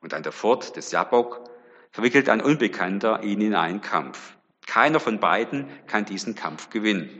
und 0.00 0.14
an 0.14 0.22
der 0.22 0.32
Fort 0.32 0.76
des 0.76 0.90
Jabok 0.90 1.48
verwickelt 1.90 2.28
ein 2.28 2.40
Unbekannter 2.40 3.22
ihn 3.22 3.40
in 3.40 3.54
einen 3.54 3.80
Kampf. 3.80 4.36
Keiner 4.66 5.00
von 5.00 5.20
beiden 5.20 5.68
kann 5.86 6.04
diesen 6.04 6.34
Kampf 6.34 6.70
gewinnen. 6.70 7.10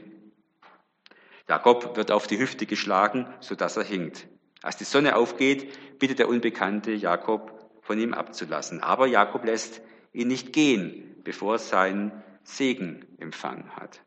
Jakob 1.47 1.95
wird 1.97 2.11
auf 2.11 2.27
die 2.27 2.39
Hüfte 2.39 2.65
geschlagen, 2.65 3.27
sodass 3.39 3.77
er 3.77 3.83
hinkt. 3.83 4.27
Als 4.61 4.77
die 4.77 4.85
Sonne 4.85 5.15
aufgeht, 5.15 5.99
bittet 5.99 6.19
der 6.19 6.29
Unbekannte 6.29 6.91
Jakob, 6.91 7.53
von 7.81 7.99
ihm 7.99 8.13
abzulassen. 8.13 8.81
Aber 8.81 9.07
Jakob 9.07 9.43
lässt 9.43 9.81
ihn 10.13 10.29
nicht 10.29 10.53
gehen, 10.53 11.21
bevor 11.23 11.59
seinen 11.59 12.23
Segen 12.43 13.05
empfangen 13.19 13.75
hat. 13.75 14.01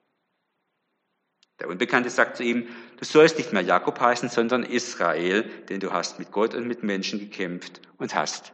Der 1.59 1.69
Unbekannte 1.69 2.11
sagt 2.11 2.37
zu 2.37 2.43
ihm, 2.43 2.69
du 2.99 3.05
sollst 3.05 3.39
nicht 3.39 3.53
mehr 3.53 3.63
Jakob 3.63 3.99
heißen, 3.99 4.29
sondern 4.29 4.63
Israel, 4.63 5.43
denn 5.69 5.81
du 5.81 5.93
hast 5.93 6.19
mit 6.19 6.31
Gott 6.31 6.55
und 6.55 6.67
mit 6.67 6.83
Menschen 6.83 7.19
gekämpft 7.19 7.81
und 7.97 8.15
hast 8.15 8.53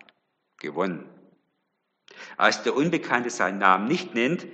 gewonnen. 0.59 1.09
Als 2.37 2.63
der 2.63 2.77
Unbekannte 2.77 3.31
seinen 3.31 3.59
Namen 3.59 3.89
nicht 3.89 4.15
nennt, 4.15 4.47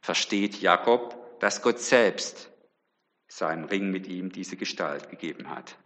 versteht 0.00 0.60
Jakob, 0.60 1.38
dass 1.40 1.62
Gott 1.62 1.80
selbst 1.80 2.50
seinem 3.28 3.64
Ring 3.64 3.90
mit 3.90 4.06
ihm 4.06 4.30
diese 4.32 4.56
Gestalt 4.56 5.10
gegeben 5.10 5.50
hat. 5.50 5.76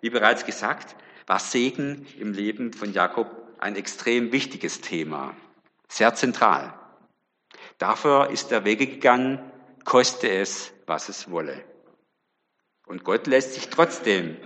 Wie 0.00 0.10
bereits 0.10 0.44
gesagt, 0.44 0.96
war 1.26 1.38
Segen 1.38 2.06
im 2.18 2.32
Leben 2.32 2.72
von 2.72 2.92
Jakob 2.92 3.30
ein 3.58 3.76
extrem 3.76 4.32
wichtiges 4.32 4.80
Thema, 4.80 5.36
sehr 5.88 6.14
zentral. 6.14 6.77
Dafür 7.78 8.30
ist 8.30 8.52
er 8.52 8.64
Wege 8.64 8.86
gegangen, 8.86 9.38
koste 9.84 10.28
es, 10.28 10.72
was 10.86 11.08
es 11.08 11.30
wolle. 11.30 11.64
Und 12.86 13.04
Gott 13.04 13.26
lässt 13.26 13.54
sich 13.54 13.68
trotzdem 13.68 14.36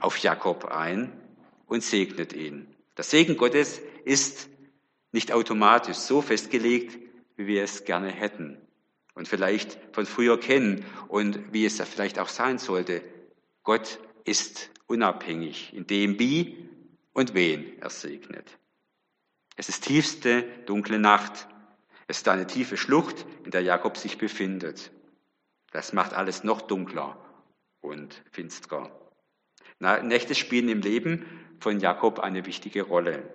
auf 0.00 0.18
Jakob 0.18 0.66
ein 0.66 1.12
und 1.66 1.82
segnet 1.82 2.32
ihn. 2.32 2.74
Der 2.96 3.04
Segen 3.04 3.36
Gottes 3.36 3.80
ist 4.04 4.48
nicht 5.12 5.32
automatisch 5.32 5.96
so 5.96 6.22
festgelegt, 6.22 6.98
wie 7.36 7.46
wir 7.46 7.62
es 7.62 7.84
gerne 7.84 8.10
hätten 8.10 8.60
und 9.14 9.26
vielleicht 9.26 9.78
von 9.92 10.06
früher 10.06 10.38
kennen 10.38 10.84
und 11.08 11.52
wie 11.52 11.64
es 11.64 11.80
vielleicht 11.80 12.18
auch 12.18 12.28
sein 12.28 12.58
sollte. 12.58 13.02
Gott 13.62 13.98
ist 14.24 14.70
unabhängig 14.86 15.72
in 15.74 15.86
dem, 15.86 16.18
wie 16.18 16.68
und 17.12 17.34
wen 17.34 17.80
er 17.80 17.90
segnet. 17.90 18.58
Es 19.56 19.68
ist 19.68 19.84
tiefste 19.84 20.42
dunkle 20.66 20.98
Nacht. 20.98 21.48
Es 22.06 22.18
ist 22.18 22.28
eine 22.28 22.46
tiefe 22.46 22.76
Schlucht, 22.76 23.26
in 23.44 23.50
der 23.50 23.62
Jakob 23.62 23.96
sich 23.96 24.18
befindet. 24.18 24.92
Das 25.72 25.92
macht 25.92 26.14
alles 26.14 26.44
noch 26.44 26.62
dunkler 26.62 27.18
und 27.80 28.22
finsterer. 28.30 28.90
Nächte 29.78 30.34
spielen 30.34 30.68
im 30.68 30.80
Leben 30.80 31.26
von 31.60 31.80
Jakob 31.80 32.20
eine 32.20 32.46
wichtige 32.46 32.82
Rolle. 32.82 33.28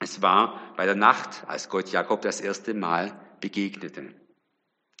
Es 0.00 0.22
war 0.22 0.74
bei 0.76 0.86
der 0.86 0.94
Nacht, 0.94 1.44
als 1.46 1.68
Gott 1.68 1.90
Jakob 1.90 2.22
das 2.22 2.40
erste 2.40 2.74
Mal 2.74 3.18
begegnete. 3.40 4.14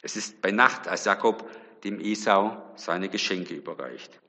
Es 0.02 0.16
ist 0.16 0.40
bei 0.40 0.50
Nacht, 0.50 0.88
als 0.88 1.04
Jakob 1.04 1.48
dem 1.82 2.00
Esau 2.00 2.72
seine 2.76 3.08
Geschenke 3.08 3.54
überreicht. 3.54 4.20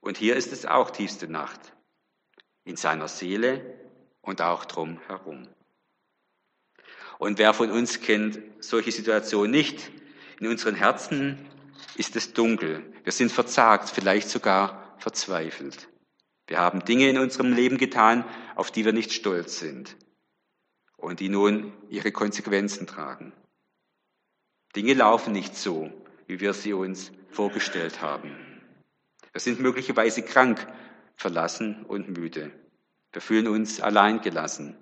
Und 0.00 0.18
hier 0.18 0.36
ist 0.36 0.52
es 0.52 0.66
auch 0.66 0.90
tiefste 0.90 1.28
Nacht, 1.28 1.72
in 2.64 2.76
seiner 2.76 3.08
Seele 3.08 3.80
und 4.20 4.42
auch 4.42 4.64
drum 4.64 5.00
herum. 5.06 5.48
Und 7.18 7.38
wer 7.38 7.54
von 7.54 7.70
uns 7.70 8.00
kennt 8.00 8.38
solche 8.60 8.92
Situationen 8.92 9.50
nicht? 9.50 9.90
In 10.40 10.48
unseren 10.48 10.74
Herzen 10.74 11.38
ist 11.96 12.16
es 12.16 12.32
dunkel. 12.32 12.82
Wir 13.04 13.12
sind 13.12 13.32
verzagt, 13.32 13.88
vielleicht 13.88 14.28
sogar 14.28 14.96
verzweifelt. 14.98 15.88
Wir 16.46 16.58
haben 16.58 16.84
Dinge 16.84 17.08
in 17.08 17.18
unserem 17.18 17.52
Leben 17.52 17.78
getan, 17.78 18.24
auf 18.54 18.70
die 18.70 18.84
wir 18.84 18.92
nicht 18.92 19.12
stolz 19.12 19.58
sind 19.58 19.96
und 20.96 21.20
die 21.20 21.28
nun 21.28 21.72
ihre 21.88 22.12
Konsequenzen 22.12 22.86
tragen. 22.86 23.32
Dinge 24.74 24.94
laufen 24.94 25.32
nicht 25.32 25.56
so, 25.56 25.90
wie 26.26 26.40
wir 26.40 26.52
sie 26.52 26.72
uns 26.72 27.12
vorgestellt 27.30 28.02
haben. 28.02 28.36
Wir 29.32 29.40
sind 29.40 29.60
möglicherweise 29.60 30.22
krank, 30.22 30.66
verlassen 31.16 31.84
und 31.86 32.08
müde. 32.08 32.50
Wir 33.12 33.22
fühlen 33.22 33.48
uns 33.48 33.80
allein 33.80 34.20
gelassen. 34.20 34.76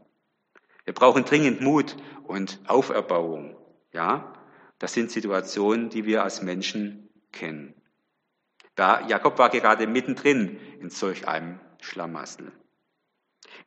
Wir 0.85 0.95
brauchen 0.95 1.25
dringend 1.25 1.61
Mut 1.61 1.97
und 2.25 2.61
Auferbauung. 2.67 3.57
Ja, 3.93 4.35
das 4.79 4.93
sind 4.93 5.11
Situationen, 5.11 5.89
die 5.89 6.05
wir 6.05 6.23
als 6.23 6.43
Menschen 6.43 7.09
kennen. 7.33 7.75
Da 8.75 9.07
Jakob 9.07 9.39
war 9.39 9.51
gerade 9.51 9.87
mittendrin 9.87 10.59
in 10.81 10.91
solch 10.91 11.29
einem 11.29 11.61
Schlamassel. 11.81 12.53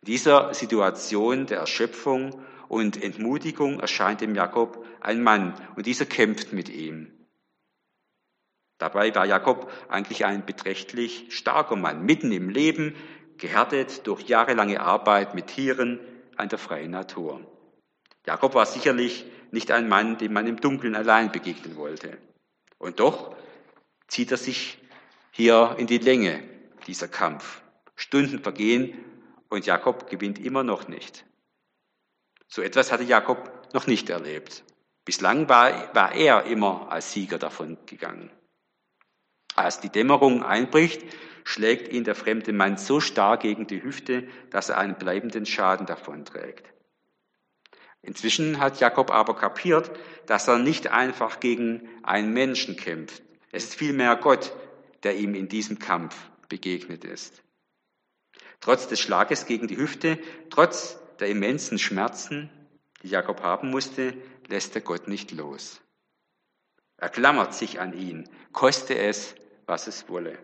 In 0.02 0.06
dieser 0.06 0.54
Situation 0.54 1.48
der 1.48 1.60
Erschöpfung 1.60 2.42
und 2.68 3.02
Entmutigung 3.02 3.80
erscheint 3.80 4.22
dem 4.22 4.36
Jakob 4.36 4.86
ein 5.00 5.24
Mann 5.24 5.54
und 5.76 5.86
dieser 5.86 6.06
kämpft 6.06 6.52
mit 6.52 6.70
ihm. 6.70 7.14
Dabei 8.78 9.14
war 9.16 9.26
Jakob 9.26 9.72
eigentlich 9.90 10.26
ein 10.26 10.46
beträchtlich 10.46 11.28
starker 11.30 11.78
Mann, 11.78 12.04
mitten 12.04 12.32
im 12.32 12.50
Leben, 12.50 12.96
gehärtet 13.38 14.06
durch 14.06 14.24
jahrelange 14.28 14.82
Arbeit 14.82 15.34
mit 15.34 15.48
Tieren 15.48 16.00
an 16.38 16.50
der 16.50 16.60
freien 16.60 16.92
Natur. 16.92 17.42
Jakob 18.26 18.54
war 18.54 18.66
sicherlich 18.66 19.26
nicht 19.52 19.72
ein 19.72 19.88
Mann, 19.88 20.18
dem 20.18 20.34
man 20.34 20.48
im 20.48 20.60
Dunkeln 20.60 20.96
allein 20.96 21.32
begegnen 21.32 21.78
wollte. 21.78 22.18
Und 22.78 23.00
doch 23.00 23.36
zieht 24.08 24.32
er 24.32 24.38
sich 24.38 24.78
hier 25.32 25.76
in 25.78 25.88
die 25.88 25.98
Länge, 25.98 26.44
dieser 26.88 27.08
Kampf. 27.08 27.62
Stunden 27.96 28.40
vergehen 28.40 28.98
und 29.50 29.66
Jakob 29.66 30.10
gewinnt 30.10 30.40
immer 30.40 30.64
noch 30.64 30.88
nicht. 30.88 31.26
So 32.48 32.62
etwas 32.62 32.92
hatte 32.92 33.04
Jakob 33.04 33.74
noch 33.74 33.88
nicht 33.88 34.10
erlebt. 34.10 34.64
Bislang 35.06 35.50
war, 35.50 35.94
war 35.96 36.14
er 36.14 36.44
immer 36.46 36.92
als 36.92 37.14
Sieger 37.14 37.38
davon 37.38 37.78
gegangen. 37.86 38.32
Als 39.58 39.80
die 39.80 39.90
Dämmerung 39.90 40.44
einbricht, 40.44 41.04
schlägt 41.44 41.92
ihn 41.92 42.04
der 42.04 42.14
fremde 42.14 42.54
Mann 42.54 42.78
so 42.78 43.00
stark 43.00 43.42
gegen 43.42 43.66
die 43.66 43.82
Hüfte, 43.82 44.28
dass 44.52 44.70
er 44.70 44.78
einen 44.78 45.00
bleibenden 45.00 45.48
Schaden 45.48 45.88
davonträgt. 45.88 46.72
Inzwischen 48.04 48.60
hat 48.60 48.80
Jakob 48.80 49.10
aber 49.10 49.36
kapiert, 49.36 49.90
dass 50.28 50.48
er 50.48 50.60
nicht 50.60 50.92
einfach 50.92 51.40
gegen 51.40 51.90
einen 52.04 52.34
Menschen 52.34 52.78
kämpft. 52.78 53.24
Es 53.52 53.64
ist 53.64 53.76
vielmehr 53.76 54.16
Gott, 54.18 54.54
der 55.02 55.16
ihm 55.16 55.34
in 55.34 55.50
diesem 55.50 55.80
Kampf 55.80 56.16
begegnet 56.50 57.04
ist. 57.04 57.42
Trotz 58.60 58.88
des 58.88 59.00
Schlages 59.00 59.48
gegen 59.48 59.68
die 59.68 59.78
Hüfte, 59.78 60.20
trotz 60.52 61.00
der 61.20 61.30
immensen 61.30 61.80
Schmerzen, 61.80 62.52
die 63.02 63.10
Jakob 63.10 63.42
haben 63.42 63.72
musste, 63.72 64.14
lässt 64.48 64.76
er 64.76 64.82
Gott 64.82 65.08
nicht 65.08 65.32
los. 65.32 65.82
Er 66.98 67.10
klammert 67.10 67.56
sich 67.56 67.80
an 67.80 67.94
ihn, 67.94 68.30
koste 68.54 68.96
es, 68.96 69.34
was 69.68 69.88
es 69.88 70.10
wolle. 70.10 70.40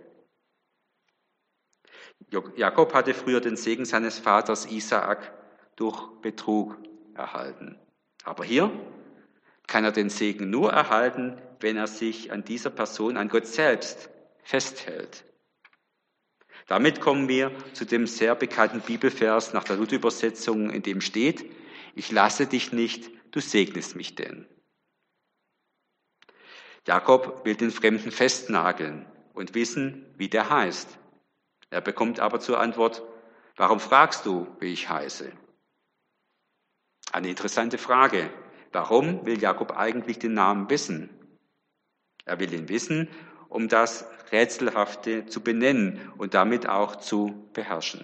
Jakob 2.56 2.94
hatte 2.94 3.14
früher 3.14 3.42
den 3.42 3.56
Segen 3.56 3.86
seines 3.86 4.20
Vaters 4.20 4.66
Isaak 4.66 5.34
durch 5.76 6.22
Betrug 6.22 6.78
erhalten. 7.16 7.80
Aber 8.24 8.44
hier 8.44 8.72
kann 9.68 9.84
er 9.84 9.92
den 9.92 10.10
Segen 10.10 10.50
nur 10.50 10.72
erhalten, 10.72 11.42
wenn 11.60 11.78
er 11.78 11.88
sich 11.88 12.32
an 12.32 12.44
dieser 12.44 12.70
Person, 12.70 13.18
an 13.18 13.30
Gott 13.30 13.48
selbst 13.48 14.10
festhält. 14.44 15.26
Damit 16.68 17.02
kommen 17.02 17.28
wir 17.28 17.52
zu 17.74 17.86
dem 17.86 18.08
sehr 18.08 18.36
bekannten 18.36 18.82
Bibelvers 18.82 19.54
nach 19.54 19.64
der 19.64 19.78
Luther-Übersetzung, 19.78 20.70
in 20.70 20.82
dem 20.82 21.02
steht, 21.02 21.50
ich 21.96 22.12
lasse 22.12 22.48
dich 22.48 22.72
nicht, 22.72 23.12
du 23.32 23.40
segnest 23.40 23.96
mich 23.96 24.16
denn. 24.16 24.48
Jakob 26.88 27.46
will 27.46 27.56
den 27.56 27.72
Fremden 27.72 28.12
festnageln 28.12 29.06
und 29.34 29.56
wissen, 29.56 30.06
wie 30.18 30.30
der 30.30 30.50
heißt. 30.50 30.98
Er 31.70 31.82
bekommt 31.82 32.20
aber 32.20 32.40
zur 32.40 32.60
Antwort, 32.60 33.04
warum 33.56 33.80
fragst 33.80 34.26
du, 34.26 34.48
wie 34.60 34.72
ich 34.72 34.90
heiße? 34.90 35.32
Eine 37.12 37.30
interessante 37.30 37.78
Frage. 37.78 38.32
Warum 38.72 39.26
will 39.26 39.40
Jakob 39.40 39.78
eigentlich 39.78 40.18
den 40.18 40.34
Namen 40.34 40.70
wissen? 40.70 41.10
Er 42.26 42.40
will 42.40 42.54
ihn 42.54 42.70
wissen, 42.70 43.08
um 43.50 43.68
das 43.68 44.08
Rätselhafte 44.32 45.28
zu 45.28 45.42
benennen 45.42 46.12
und 46.18 46.34
damit 46.34 46.68
auch 46.68 46.96
zu 46.96 47.50
beherrschen. 47.54 48.04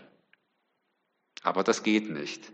Aber 1.42 1.64
das 1.64 1.82
geht 1.82 2.10
nicht. 2.10 2.52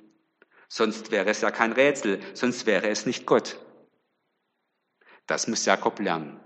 Sonst 0.70 1.12
wäre 1.12 1.30
es 1.30 1.42
ja 1.42 1.52
kein 1.52 1.74
Rätsel, 1.74 2.22
sonst 2.34 2.66
wäre 2.66 2.88
es 2.88 3.06
nicht 3.06 3.26
Gott. 3.26 3.60
Das 5.28 5.48
muss 5.48 5.66
Jakob 5.66 6.00
lernen. 6.00 6.40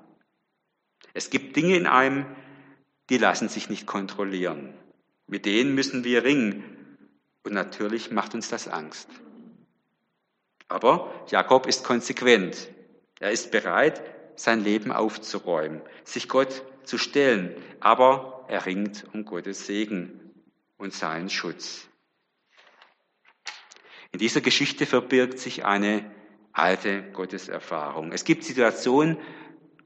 Es 1.20 1.30
gibt 1.30 1.58
Dinge 1.58 1.76
in 1.76 1.86
einem, 1.86 2.26
die 3.10 3.18
lassen 3.18 3.50
sich 3.50 3.70
nicht 3.70 3.86
kontrollieren. 3.86 4.74
Mit 5.28 5.46
denen 5.46 5.76
müssen 5.76 6.06
wir 6.06 6.24
ringen. 6.24 6.64
Und 7.44 7.54
natürlich 7.54 8.10
macht 8.10 8.36
uns 8.36 8.48
das 8.48 8.70
Angst. 8.70 9.10
Aber 10.70 11.14
Jakob 11.30 11.68
ist 11.68 11.84
konsequent. 11.84 12.70
Er 13.20 13.32
ist 13.32 13.52
bereit, 13.52 14.02
sein 14.38 14.64
Leben 14.64 14.94
aufzuräumen, 14.94 15.82
sich 16.06 16.30
Gott 16.30 16.64
zu 16.86 16.98
stellen, 16.98 17.54
aber 17.82 18.46
er 18.48 18.66
ringt 18.66 19.04
um 19.12 19.26
Gottes 19.26 19.68
Segen 19.68 20.22
und 20.78 20.94
seinen 20.94 21.30
Schutz. 21.30 21.90
In 24.14 24.20
dieser 24.20 24.40
Geschichte 24.40 24.86
verbirgt 24.86 25.38
sich 25.38 25.66
eine 25.66 26.10
alte 26.54 27.04
Gotteserfahrung. 27.12 28.14
Es 28.14 28.24
gibt 28.24 28.46
Situationen, 28.46 29.18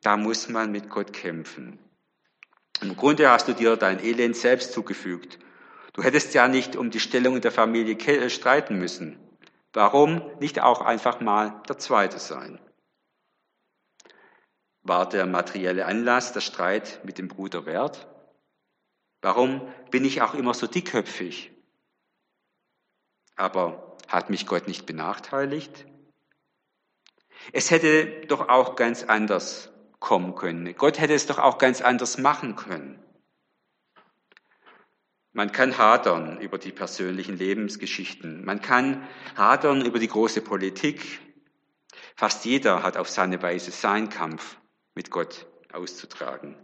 da 0.03 0.17
muss 0.17 0.49
man 0.49 0.71
mit 0.71 0.89
Gott 0.89 1.13
kämpfen. 1.13 1.79
Im 2.81 2.95
Grunde 2.95 3.29
hast 3.29 3.47
du 3.47 3.53
dir 3.53 3.77
dein 3.77 4.03
Elend 4.03 4.35
selbst 4.35 4.73
zugefügt. 4.73 5.39
Du 5.93 6.03
hättest 6.03 6.33
ja 6.33 6.47
nicht 6.47 6.75
um 6.75 6.91
die 6.91 6.99
Stellung 6.99 7.35
in 7.35 7.41
der 7.41 7.51
Familie 7.51 7.95
äh, 7.95 8.29
streiten 8.29 8.77
müssen. 8.77 9.17
Warum 9.71 10.21
nicht 10.39 10.59
auch 10.59 10.81
einfach 10.81 11.21
mal 11.21 11.61
der 11.69 11.77
Zweite 11.77 12.19
sein? 12.19 12.59
War 14.81 15.07
der 15.07 15.25
materielle 15.25 15.85
Anlass 15.85 16.33
der 16.33 16.41
Streit 16.41 16.99
mit 17.05 17.17
dem 17.17 17.29
Bruder 17.29 17.65
wert? 17.65 18.07
Warum 19.21 19.73
bin 19.89 20.03
ich 20.03 20.21
auch 20.21 20.33
immer 20.33 20.53
so 20.53 20.67
dickköpfig? 20.67 21.51
Aber 23.35 23.97
hat 24.09 24.29
mich 24.29 24.45
Gott 24.45 24.67
nicht 24.67 24.85
benachteiligt? 24.85 25.85
Es 27.53 27.71
hätte 27.71 28.25
doch 28.27 28.49
auch 28.49 28.75
ganz 28.75 29.03
anders 29.03 29.72
kommen 30.03 30.35
können. 30.35 30.75
Gott 30.75 30.99
hätte 30.99 31.13
es 31.13 31.25
doch 31.25 31.39
auch 31.39 31.57
ganz 31.57 31.81
anders 31.81 32.17
machen 32.17 32.55
können. 32.55 33.01
Man 35.31 35.51
kann 35.51 35.77
hadern 35.77 36.39
über 36.41 36.59
die 36.59 36.73
persönlichen 36.73 37.37
Lebensgeschichten. 37.37 38.45
Man 38.45 38.61
kann 38.61 39.07
hadern 39.35 39.83
über 39.83 39.97
die 39.99 40.09
große 40.09 40.41
Politik. 40.41 41.19
Fast 42.15 42.45
jeder 42.45 42.83
hat 42.83 42.97
auf 42.97 43.09
seine 43.09 43.41
Weise 43.41 43.71
seinen 43.71 44.09
Kampf 44.09 44.57
mit 44.93 45.09
Gott 45.09 45.47
auszutragen. 45.71 46.55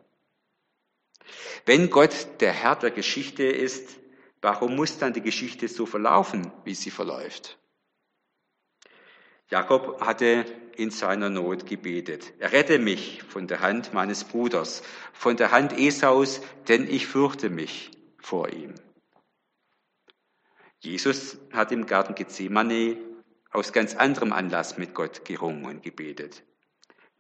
Wenn 1.65 1.89
Gott 1.89 2.41
der 2.41 2.51
Herr 2.51 2.75
der 2.75 2.91
Geschichte 2.91 3.43
ist, 3.43 3.99
warum 4.41 4.75
muss 4.75 4.97
dann 4.99 5.13
die 5.13 5.21
Geschichte 5.21 5.67
so 5.67 5.85
verlaufen, 5.85 6.51
wie 6.65 6.75
sie 6.75 6.91
verläuft? 6.91 7.58
Jakob 9.49 10.01
hatte 10.01 10.45
in 10.77 10.91
seiner 10.91 11.29
Not 11.29 11.65
gebetet. 11.65 12.33
Errette 12.39 12.79
mich 12.79 13.23
von 13.23 13.47
der 13.47 13.61
Hand 13.61 13.93
meines 13.93 14.23
Bruders, 14.23 14.83
von 15.11 15.37
der 15.37 15.51
Hand 15.51 15.77
Esaus, 15.77 16.41
denn 16.67 16.87
ich 16.87 17.07
fürchte 17.07 17.49
mich 17.49 17.91
vor 18.19 18.49
ihm. 18.49 18.75
Jesus 20.79 21.37
hat 21.51 21.71
im 21.71 21.85
Garten 21.85 22.15
Gethsemane 22.15 22.97
aus 23.51 23.73
ganz 23.73 23.95
anderem 23.95 24.31
Anlass 24.31 24.77
mit 24.77 24.93
Gott 24.93 25.25
gerungen 25.25 25.65
und 25.65 25.83
gebetet. 25.83 26.43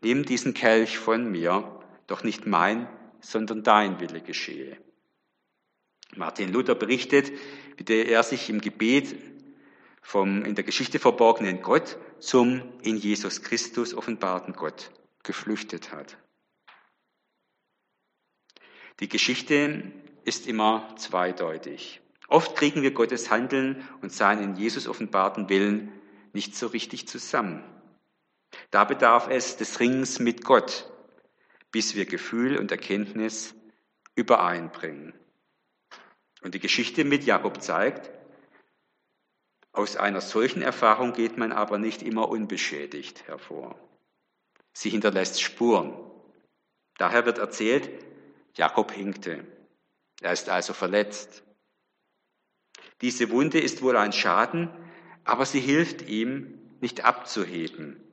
Nimm 0.01 0.23
diesen 0.23 0.53
Kelch 0.53 0.97
von 0.97 1.29
mir, 1.29 1.81
doch 2.07 2.23
nicht 2.23 2.45
mein, 2.45 2.87
sondern 3.19 3.63
dein 3.63 3.99
Wille 3.99 4.21
geschehe. 4.21 4.77
Martin 6.15 6.53
Luther 6.53 6.75
berichtet, 6.75 7.31
wie 7.77 8.01
er 8.03 8.23
sich 8.23 8.49
im 8.49 8.61
Gebet 8.61 9.15
vom 10.01 10.45
in 10.45 10.55
der 10.55 10.63
Geschichte 10.63 10.99
verborgenen 10.99 11.61
Gott 11.61 11.97
zum 12.19 12.61
in 12.81 12.97
Jesus 12.97 13.41
Christus 13.41 13.93
offenbarten 13.93 14.53
Gott 14.53 14.91
geflüchtet 15.23 15.91
hat. 15.91 16.17
Die 18.99 19.09
Geschichte 19.09 19.91
ist 20.25 20.47
immer 20.47 20.95
zweideutig. 20.97 22.01
Oft 22.27 22.55
kriegen 22.55 22.81
wir 22.81 22.91
Gottes 22.91 23.31
Handeln 23.31 23.87
und 24.01 24.11
seinen 24.11 24.43
in 24.43 24.55
Jesus 24.55 24.87
offenbarten 24.87 25.49
Willen 25.49 25.91
nicht 26.33 26.55
so 26.55 26.67
richtig 26.67 27.07
zusammen. 27.07 27.63
Da 28.71 28.83
bedarf 28.83 29.27
es 29.29 29.57
des 29.57 29.79
Ringens 29.79 30.19
mit 30.19 30.43
Gott, 30.43 30.91
bis 31.71 31.95
wir 31.95 32.05
Gefühl 32.05 32.57
und 32.57 32.71
Erkenntnis 32.71 33.55
übereinbringen. 34.15 35.13
Und 36.41 36.53
die 36.53 36.59
Geschichte 36.59 37.03
mit 37.03 37.23
Jakob 37.23 37.61
zeigt, 37.61 38.11
aus 39.79 39.95
einer 39.95 40.19
solchen 40.19 40.61
Erfahrung 40.61 41.13
geht 41.13 41.37
man 41.37 41.53
aber 41.53 41.77
nicht 41.77 42.01
immer 42.01 42.27
unbeschädigt 42.27 43.25
hervor. 43.27 43.79
Sie 44.73 44.89
hinterlässt 44.89 45.41
Spuren. 45.41 45.93
Daher 46.97 47.25
wird 47.25 47.37
erzählt, 47.37 47.89
Jakob 48.55 48.91
hinkte. 48.91 49.47
Er 50.21 50.33
ist 50.33 50.49
also 50.49 50.73
verletzt. 50.73 51.43
Diese 52.99 53.29
Wunde 53.29 53.61
ist 53.61 53.81
wohl 53.81 53.95
ein 53.95 54.11
Schaden, 54.11 54.69
aber 55.23 55.45
sie 55.45 55.61
hilft 55.61 56.01
ihm, 56.01 56.59
nicht 56.81 57.05
abzuheben. 57.05 58.03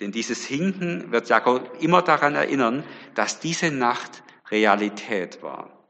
Denn 0.00 0.10
dieses 0.10 0.44
Hinken 0.44 1.12
wird 1.12 1.28
Jakob 1.28 1.80
immer 1.80 2.02
daran 2.02 2.34
erinnern, 2.34 2.82
dass 3.14 3.38
diese 3.38 3.70
Nacht 3.70 4.24
Realität 4.50 5.40
war. 5.40 5.81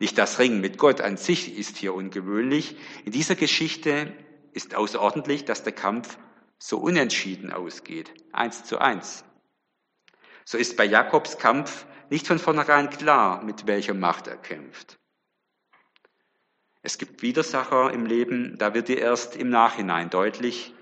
Nicht 0.00 0.18
das 0.18 0.38
Ringen 0.38 0.60
mit 0.60 0.78
Gott 0.78 1.00
an 1.02 1.18
sich 1.18 1.56
ist 1.56 1.76
hier 1.76 1.94
ungewöhnlich. 1.94 2.76
In 3.04 3.12
dieser 3.12 3.36
Geschichte 3.36 4.12
ist 4.52 4.74
außerordentlich, 4.74 5.44
dass 5.44 5.62
der 5.62 5.74
Kampf 5.74 6.18
so 6.58 6.78
unentschieden 6.78 7.52
ausgeht. 7.52 8.12
Eins 8.32 8.64
zu 8.64 8.78
eins. 8.78 9.24
So 10.44 10.58
ist 10.58 10.76
bei 10.78 10.86
Jakobs 10.86 11.38
Kampf 11.38 11.86
nicht 12.08 12.26
von 12.26 12.38
vornherein 12.38 12.88
klar, 12.88 13.44
mit 13.44 13.66
welcher 13.66 13.94
Macht 13.94 14.26
er 14.26 14.38
kämpft. 14.38 14.98
Es 16.82 16.96
gibt 16.96 17.20
Widersacher 17.20 17.92
im 17.92 18.06
Leben, 18.06 18.56
da 18.56 18.72
wird 18.72 18.88
dir 18.88 18.98
erst 18.98 19.36
im 19.36 19.50
Nachhinein 19.50 20.08
deutlich, 20.08 20.74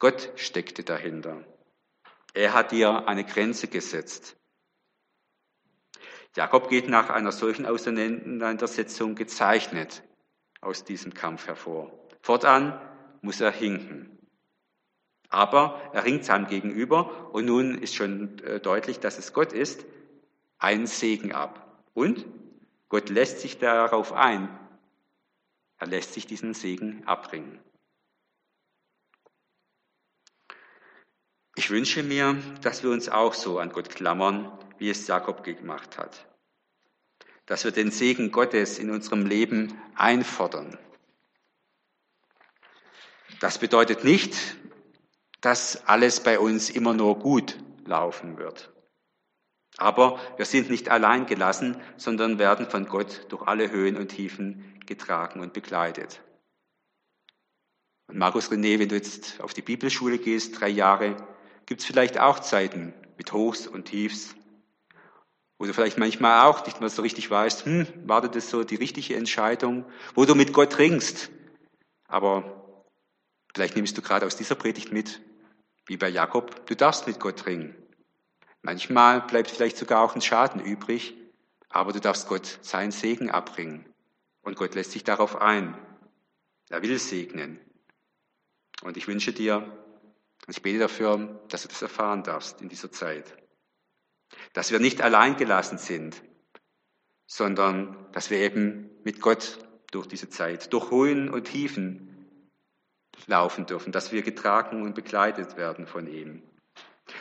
Gott 0.00 0.32
steckte 0.34 0.82
dahinter. 0.82 1.44
Er 2.34 2.52
hat 2.54 2.72
dir 2.72 3.06
eine 3.06 3.24
Grenze 3.24 3.68
gesetzt. 3.68 4.36
Jakob 6.36 6.68
geht 6.68 6.88
nach 6.88 7.10
einer 7.10 7.32
solchen 7.32 7.64
Auseinandersetzung 7.64 9.14
gezeichnet 9.14 10.02
aus 10.60 10.84
diesem 10.84 11.14
Kampf 11.14 11.46
hervor. 11.46 11.92
Fortan 12.22 12.80
muss 13.22 13.40
er 13.40 13.52
hinken. 13.52 14.18
Aber 15.28 15.80
er 15.92 16.04
ringt 16.04 16.24
seinem 16.24 16.46
Gegenüber 16.46 17.32
und 17.32 17.46
nun 17.46 17.78
ist 17.78 17.94
schon 17.94 18.38
äh, 18.40 18.60
deutlich, 18.60 19.00
dass 19.00 19.18
es 19.18 19.32
Gott 19.32 19.52
ist, 19.52 19.84
einen 20.58 20.86
Segen 20.86 21.32
ab. 21.32 21.82
Und 21.92 22.26
Gott 22.88 23.08
lässt 23.08 23.40
sich 23.40 23.58
darauf 23.58 24.12
ein. 24.12 24.48
Er 25.78 25.86
lässt 25.86 26.14
sich 26.14 26.26
diesen 26.26 26.54
Segen 26.54 27.04
abbringen. 27.06 27.60
Ich 31.56 31.70
wünsche 31.70 32.02
mir, 32.02 32.36
dass 32.62 32.82
wir 32.82 32.90
uns 32.90 33.08
auch 33.08 33.34
so 33.34 33.58
an 33.58 33.70
Gott 33.70 33.90
klammern, 33.90 34.50
wie 34.78 34.90
es 34.90 35.06
Jakob 35.06 35.44
gemacht 35.44 35.98
hat. 35.98 36.26
Dass 37.46 37.64
wir 37.64 37.72
den 37.72 37.90
Segen 37.90 38.30
Gottes 38.30 38.78
in 38.78 38.90
unserem 38.90 39.26
Leben 39.26 39.80
einfordern. 39.94 40.78
Das 43.40 43.58
bedeutet 43.58 44.04
nicht, 44.04 44.36
dass 45.40 45.86
alles 45.86 46.22
bei 46.22 46.38
uns 46.38 46.70
immer 46.70 46.94
nur 46.94 47.18
gut 47.18 47.58
laufen 47.84 48.38
wird. 48.38 48.72
Aber 49.76 50.20
wir 50.36 50.46
sind 50.46 50.70
nicht 50.70 50.88
allein 50.88 51.26
gelassen, 51.26 51.76
sondern 51.96 52.38
werden 52.38 52.70
von 52.70 52.86
Gott 52.86 53.26
durch 53.28 53.42
alle 53.42 53.70
Höhen 53.70 53.96
und 53.96 54.08
Tiefen 54.08 54.80
getragen 54.86 55.40
und 55.40 55.52
begleitet. 55.52 56.22
Und 58.06 58.18
Markus 58.18 58.50
René, 58.50 58.78
wenn 58.78 58.88
du 58.88 58.94
jetzt 58.94 59.40
auf 59.40 59.54
die 59.54 59.62
Bibelschule 59.62 60.18
gehst, 60.18 60.60
drei 60.60 60.68
Jahre, 60.68 61.16
gibt 61.66 61.80
es 61.80 61.86
vielleicht 61.86 62.18
auch 62.18 62.38
Zeiten 62.38 62.94
mit 63.16 63.32
Hochs 63.32 63.66
und 63.66 63.86
Tiefs, 63.86 64.34
wo 65.58 65.66
du 65.66 65.72
vielleicht 65.72 65.98
manchmal 65.98 66.46
auch 66.46 66.64
nicht 66.66 66.80
mehr 66.80 66.88
so 66.88 67.02
richtig 67.02 67.30
weißt, 67.30 67.64
hm, 67.64 67.86
war 68.06 68.20
das 68.22 68.50
so 68.50 68.64
die 68.64 68.74
richtige 68.74 69.16
Entscheidung, 69.16 69.84
wo 70.14 70.24
du 70.24 70.34
mit 70.34 70.52
Gott 70.52 70.78
ringst. 70.78 71.30
Aber 72.08 72.84
vielleicht 73.54 73.76
nimmst 73.76 73.96
du 73.96 74.02
gerade 74.02 74.26
aus 74.26 74.36
dieser 74.36 74.56
Predigt 74.56 74.92
mit, 74.92 75.20
wie 75.86 75.96
bei 75.96 76.08
Jakob, 76.08 76.66
du 76.66 76.74
darfst 76.74 77.06
mit 77.06 77.20
Gott 77.20 77.46
ringen. 77.46 77.76
Manchmal 78.62 79.20
bleibt 79.20 79.50
vielleicht 79.50 79.76
sogar 79.76 80.02
auch 80.02 80.14
ein 80.14 80.22
Schaden 80.22 80.60
übrig, 80.60 81.14
aber 81.68 81.92
du 81.92 82.00
darfst 82.00 82.28
Gott 82.28 82.58
seinen 82.62 82.92
Segen 82.92 83.30
abbringen. 83.30 83.84
Und 84.42 84.56
Gott 84.56 84.74
lässt 84.74 84.92
sich 84.92 85.04
darauf 85.04 85.40
ein. 85.40 85.76
Er 86.70 86.82
will 86.82 86.98
segnen. 86.98 87.60
Und 88.82 88.96
ich 88.96 89.06
wünsche 89.06 89.32
dir, 89.32 89.78
ich 90.46 90.62
bete 90.62 90.78
dafür, 90.78 91.40
dass 91.48 91.62
du 91.62 91.68
das 91.68 91.82
erfahren 91.82 92.22
darfst 92.22 92.60
in 92.60 92.68
dieser 92.68 92.90
Zeit. 92.90 93.43
Dass 94.54 94.70
wir 94.70 94.80
nicht 94.80 95.02
allein 95.02 95.36
gelassen 95.36 95.76
sind, 95.76 96.22
sondern 97.26 98.06
dass 98.12 98.30
wir 98.30 98.38
eben 98.38 98.88
mit 99.04 99.20
Gott 99.20 99.58
durch 99.90 100.06
diese 100.06 100.30
Zeit, 100.30 100.72
durch 100.72 100.90
Höhen 100.90 101.28
und 101.28 101.44
Tiefen 101.44 102.28
laufen 103.26 103.66
dürfen, 103.66 103.92
dass 103.92 104.12
wir 104.12 104.22
getragen 104.22 104.82
und 104.82 104.94
begleitet 104.94 105.56
werden 105.56 105.86
von 105.86 106.06
ihm. 106.06 106.42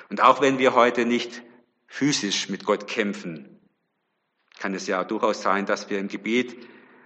Und 0.10 0.22
auch 0.22 0.42
wenn 0.42 0.60
wir 0.60 0.74
heute 0.74 1.06
nicht 1.06 1.44
physisch 1.88 2.50
mit 2.50 2.66
Gott 2.66 2.88
kämpfen, 2.88 3.60
kann 4.58 4.74
es 4.74 4.88
ja 4.88 5.04
durchaus 5.04 5.42
sein, 5.42 5.66
dass 5.66 5.90
wir 5.90 6.00
im 6.00 6.08
Gebet 6.08 6.56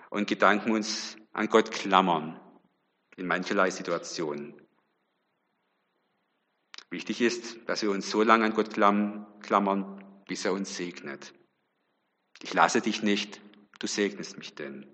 und 0.10 0.28
Gedanken 0.28 0.72
uns 0.72 1.18
an 1.34 1.50
Gott 1.50 1.72
klammern 1.72 2.40
in 3.16 3.28
mancherlei 3.28 3.70
Situationen. 3.70 4.54
Wichtig 6.90 7.22
ist, 7.22 7.58
dass 7.68 7.82
wir 7.82 7.92
uns 7.92 8.10
so 8.10 8.24
lange 8.24 8.46
an 8.46 8.54
Gott 8.54 8.74
klammern, 8.74 10.04
bis 10.28 10.46
er 10.46 10.54
uns 10.54 10.76
segnet. 10.76 11.34
Ich 12.42 12.54
lasse 12.54 12.82
dich 12.82 13.02
nicht, 13.02 13.42
du 13.80 13.88
segnest 13.88 14.38
mich 14.38 14.54
denn. 14.56 14.86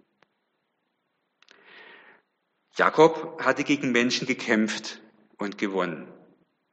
Jakob 2.76 3.44
hatte 3.44 3.64
gegen 3.64 3.92
Menschen 3.92 4.26
gekämpft 4.26 5.02
und 5.38 5.58
gewonnen. 5.58 6.08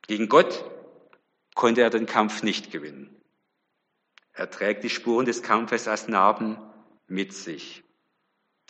Gegen 0.03 0.29
Gott 0.29 0.65
konnte 1.55 1.83
er 1.83 1.91
den 1.91 2.07
Kampf 2.07 2.43
nicht 2.43 2.71
gewinnen. 2.71 3.21
Er 4.33 4.51
trägt 4.51 4.85
die 4.85 4.91
Spuren 4.91 5.27
des 5.27 5.43
Kampfes 5.43 5.89
als 5.89 6.09
Narben 6.09 6.57
mit 7.07 7.35
sich. 7.35 7.83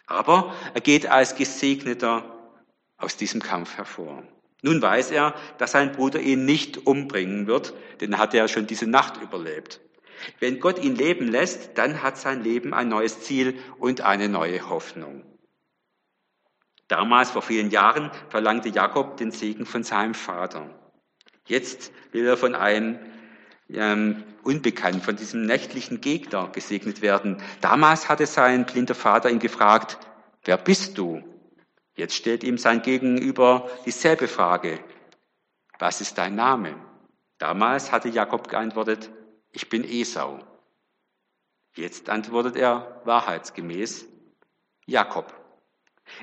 Aber 0.06 0.56
er 0.74 0.80
geht 0.80 1.06
als 1.06 1.36
Gesegneter 1.36 2.58
aus 2.96 3.16
diesem 3.16 3.40
Kampf 3.40 3.76
hervor. 3.76 4.24
Nun 4.62 4.82
weiß 4.82 5.10
er, 5.10 5.34
dass 5.58 5.72
sein 5.72 5.92
Bruder 5.92 6.20
ihn 6.20 6.44
nicht 6.44 6.86
umbringen 6.86 7.46
wird, 7.46 7.74
denn 8.00 8.12
er 8.12 8.18
hat 8.18 8.34
ja 8.34 8.46
schon 8.48 8.66
diese 8.66 8.86
Nacht 8.86 9.20
überlebt. 9.22 9.80
Wenn 10.38 10.60
Gott 10.60 10.82
ihn 10.82 10.96
leben 10.96 11.28
lässt, 11.28 11.78
dann 11.78 12.02
hat 12.02 12.18
sein 12.18 12.42
Leben 12.42 12.74
ein 12.74 12.88
neues 12.88 13.20
Ziel 13.22 13.58
und 13.78 14.02
eine 14.02 14.28
neue 14.28 14.68
Hoffnung. 14.68 15.24
Damals, 16.88 17.30
vor 17.30 17.42
vielen 17.42 17.70
Jahren, 17.70 18.10
verlangte 18.28 18.68
Jakob 18.68 19.16
den 19.16 19.30
Segen 19.30 19.64
von 19.64 19.84
seinem 19.84 20.14
Vater. 20.14 20.68
Jetzt 21.46 21.92
will 22.12 22.26
er 22.26 22.36
von 22.36 22.54
einem 22.54 22.98
ähm, 23.68 24.24
Unbekannten, 24.42 25.00
von 25.00 25.16
diesem 25.16 25.46
nächtlichen 25.46 26.00
Gegner 26.00 26.48
gesegnet 26.48 27.00
werden. 27.00 27.40
Damals 27.60 28.08
hatte 28.08 28.26
sein 28.26 28.66
blinder 28.66 28.94
Vater 28.94 29.30
ihn 29.30 29.38
gefragt, 29.38 29.98
wer 30.44 30.56
bist 30.56 30.98
du? 30.98 31.22
Jetzt 32.00 32.14
stellt 32.14 32.44
ihm 32.44 32.56
sein 32.56 32.80
Gegenüber 32.80 33.68
dieselbe 33.84 34.26
Frage. 34.26 34.82
Was 35.78 36.00
ist 36.00 36.16
dein 36.16 36.34
Name? 36.34 36.74
Damals 37.36 37.92
hatte 37.92 38.08
Jakob 38.08 38.48
geantwortet, 38.48 39.10
ich 39.52 39.68
bin 39.68 39.84
Esau. 39.84 40.38
Jetzt 41.76 42.08
antwortet 42.08 42.56
er 42.56 43.02
wahrheitsgemäß, 43.04 44.06
Jakob. 44.86 45.34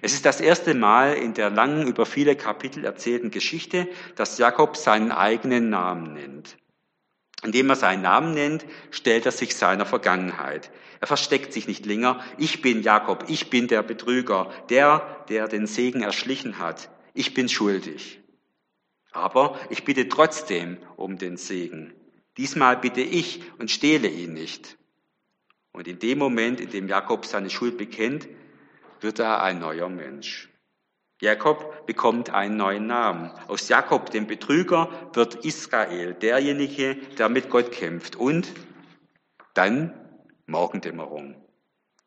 Es 0.02 0.16
ist 0.16 0.26
das 0.26 0.42
erste 0.42 0.74
Mal 0.74 1.14
in 1.14 1.36
der 1.36 1.52
langen, 1.52 1.86
über 1.86 2.08
viele 2.08 2.36
Kapitel 2.36 2.84
erzählten 2.84 3.30
Geschichte, 3.30 3.88
dass 4.16 4.40
Jakob 4.40 4.78
seinen 4.78 5.12
eigenen 5.12 5.70
Namen 5.70 6.14
nennt. 6.14 6.58
Indem 7.44 7.70
er 7.70 7.76
seinen 7.76 8.02
Namen 8.02 8.34
nennt, 8.34 8.66
stellt 8.92 9.26
er 9.26 9.32
sich 9.32 9.56
seiner 9.56 9.86
Vergangenheit. 9.86 10.72
Er 11.00 11.08
versteckt 11.08 11.54
sich 11.54 11.68
nicht 11.68 11.86
länger. 11.86 12.24
Ich 12.38 12.62
bin 12.62 12.82
Jakob, 12.82 13.26
ich 13.28 13.50
bin 13.50 13.68
der 13.68 13.84
Betrüger, 13.84 14.52
der, 14.70 15.26
der 15.30 15.48
den 15.48 15.68
Segen 15.68 16.02
erschlichen 16.02 16.58
hat. 16.58 16.90
Ich 17.14 17.34
bin 17.34 17.50
schuldig. 17.50 18.20
Aber 19.12 19.60
ich 19.70 19.84
bitte 19.84 20.10
trotzdem 20.10 20.78
um 20.96 21.18
den 21.18 21.38
Segen. 21.38 21.94
Diesmal 22.38 22.78
bitte 22.78 23.02
ich 23.02 23.42
und 23.58 23.72
stehle 23.72 24.08
ihn 24.08 24.34
nicht. 24.34 24.78
Und 25.72 25.88
in 25.88 26.00
dem 26.00 26.18
Moment, 26.18 26.60
in 26.60 26.70
dem 26.70 26.88
Jakob 26.88 27.26
seine 27.26 27.50
Schuld 27.50 27.78
bekennt, 27.78 28.28
wird 29.00 29.20
er 29.20 29.44
ein 29.44 29.60
neuer 29.60 29.90
Mensch. 29.90 30.50
Jakob 31.20 31.86
bekommt 31.88 32.30
einen 32.30 32.58
neuen 32.58 32.86
Namen. 32.86 33.32
Aus 33.48 33.70
Jakob, 33.70 34.12
dem 34.12 34.28
Betrüger, 34.28 34.90
wird 35.14 35.46
Israel, 35.46 36.14
derjenige, 36.14 36.96
der 37.18 37.30
mit 37.30 37.50
Gott 37.50 37.72
kämpft. 37.72 38.16
Und 38.16 38.54
dann 39.56 39.94
Morgendämmerung. 40.46 41.36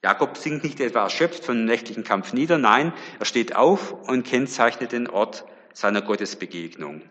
Jakob 0.02 0.36
sinkt 0.36 0.64
nicht 0.64 0.80
etwa 0.80 1.02
erschöpft 1.02 1.44
von 1.44 1.56
dem 1.56 1.64
nächtlichen 1.66 2.04
Kampf 2.04 2.32
nieder, 2.32 2.56
nein, 2.56 2.92
er 3.18 3.26
steht 3.26 3.54
auf 3.54 3.92
und 3.92 4.24
kennzeichnet 4.26 4.92
den 4.92 5.08
Ort 5.08 5.44
seiner 5.74 6.00
Gottesbegegnung. 6.00 7.02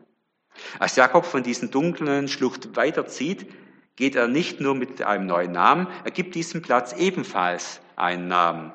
Als 0.79 0.95
Jakob 0.95 1.25
von 1.25 1.43
diesen 1.43 1.69
dunklen 1.69 2.27
Schlucht 2.27 2.75
weiterzieht, 2.75 3.45
geht 3.95 4.15
er 4.15 4.27
nicht 4.27 4.59
nur 4.59 4.73
mit 4.73 5.01
einem 5.03 5.27
neuen 5.27 5.51
Namen, 5.51 5.87
er 6.03 6.11
gibt 6.11 6.33
diesem 6.33 6.61
Platz 6.61 6.93
ebenfalls 6.93 7.81
einen 7.95 8.27
Namen. 8.27 8.73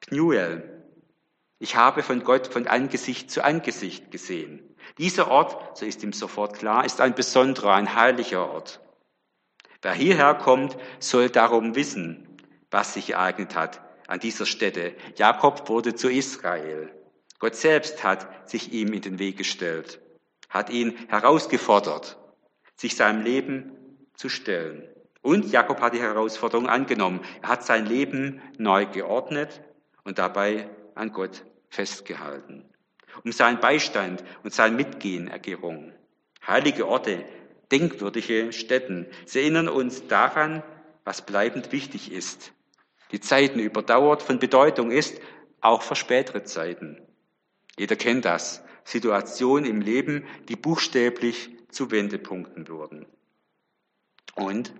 Pnuel. 0.00 0.69
Ich 1.62 1.76
habe 1.76 2.02
von 2.02 2.24
Gott 2.24 2.46
von 2.46 2.66
Angesicht 2.66 3.30
zu 3.30 3.44
Angesicht 3.44 4.10
gesehen. 4.10 4.74
Dieser 4.96 5.30
Ort, 5.30 5.76
so 5.76 5.84
ist 5.84 6.02
ihm 6.02 6.14
sofort 6.14 6.58
klar, 6.58 6.86
ist 6.86 7.02
ein 7.02 7.14
besonderer, 7.14 7.74
ein 7.74 7.94
heiliger 7.94 8.50
Ort. 8.50 8.80
Wer 9.82 9.92
hierher 9.92 10.34
kommt, 10.34 10.78
soll 11.00 11.28
darum 11.28 11.74
wissen, 11.74 12.38
was 12.70 12.94
sich 12.94 13.10
ereignet 13.10 13.54
hat 13.54 13.82
an 14.08 14.20
dieser 14.20 14.46
Stätte. 14.46 14.94
Jakob 15.16 15.68
wurde 15.68 15.94
zu 15.94 16.10
Israel. 16.10 16.90
Gott 17.38 17.56
selbst 17.56 18.02
hat 18.04 18.48
sich 18.48 18.72
ihm 18.72 18.94
in 18.94 19.02
den 19.02 19.18
Weg 19.18 19.36
gestellt, 19.36 20.00
hat 20.48 20.70
ihn 20.70 20.96
herausgefordert, 21.08 22.18
sich 22.74 22.96
seinem 22.96 23.22
Leben 23.22 23.72
zu 24.14 24.30
stellen. 24.30 24.88
Und 25.20 25.52
Jakob 25.52 25.82
hat 25.82 25.92
die 25.92 26.00
Herausforderung 26.00 26.70
angenommen. 26.70 27.20
Er 27.42 27.50
hat 27.50 27.66
sein 27.66 27.84
Leben 27.84 28.40
neu 28.56 28.86
geordnet 28.86 29.60
und 30.04 30.18
dabei 30.18 30.70
an 31.00 31.12
Gott 31.12 31.44
festgehalten. 31.70 32.64
Um 33.24 33.32
seinen 33.32 33.58
Beistand 33.58 34.22
und 34.44 34.52
sein 34.52 34.76
Mitgehen 34.76 35.28
ergerungen. 35.28 35.92
Heilige 36.46 36.86
Orte, 36.86 37.24
denkwürdige 37.72 38.52
Stätten, 38.52 39.06
sie 39.24 39.40
erinnern 39.40 39.68
uns 39.68 40.06
daran, 40.06 40.62
was 41.04 41.24
bleibend 41.24 41.72
wichtig 41.72 42.12
ist. 42.12 42.52
Die 43.12 43.20
Zeiten 43.20 43.58
überdauert 43.58 44.22
von 44.22 44.38
Bedeutung 44.38 44.90
ist, 44.90 45.20
auch 45.60 45.82
für 45.82 45.96
spätere 45.96 46.44
Zeiten. 46.44 47.00
Jeder 47.76 47.96
kennt 47.96 48.24
das. 48.24 48.62
Situationen 48.84 49.68
im 49.68 49.80
Leben, 49.80 50.24
die 50.48 50.56
buchstäblich 50.56 51.50
zu 51.70 51.90
Wendepunkten 51.90 52.68
wurden. 52.68 53.06
Und 54.34 54.72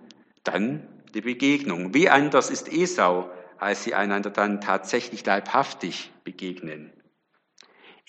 dann 0.43 0.87
die 1.13 1.21
Begegnung. 1.21 1.93
Wie 1.93 2.09
anders 2.09 2.49
ist 2.49 2.71
Esau 2.71 3.29
als 3.61 3.83
sie 3.83 3.93
einander 3.93 4.31
dann 4.31 4.59
tatsächlich 4.59 5.23
leibhaftig 5.23 6.11
begegnen. 6.23 6.91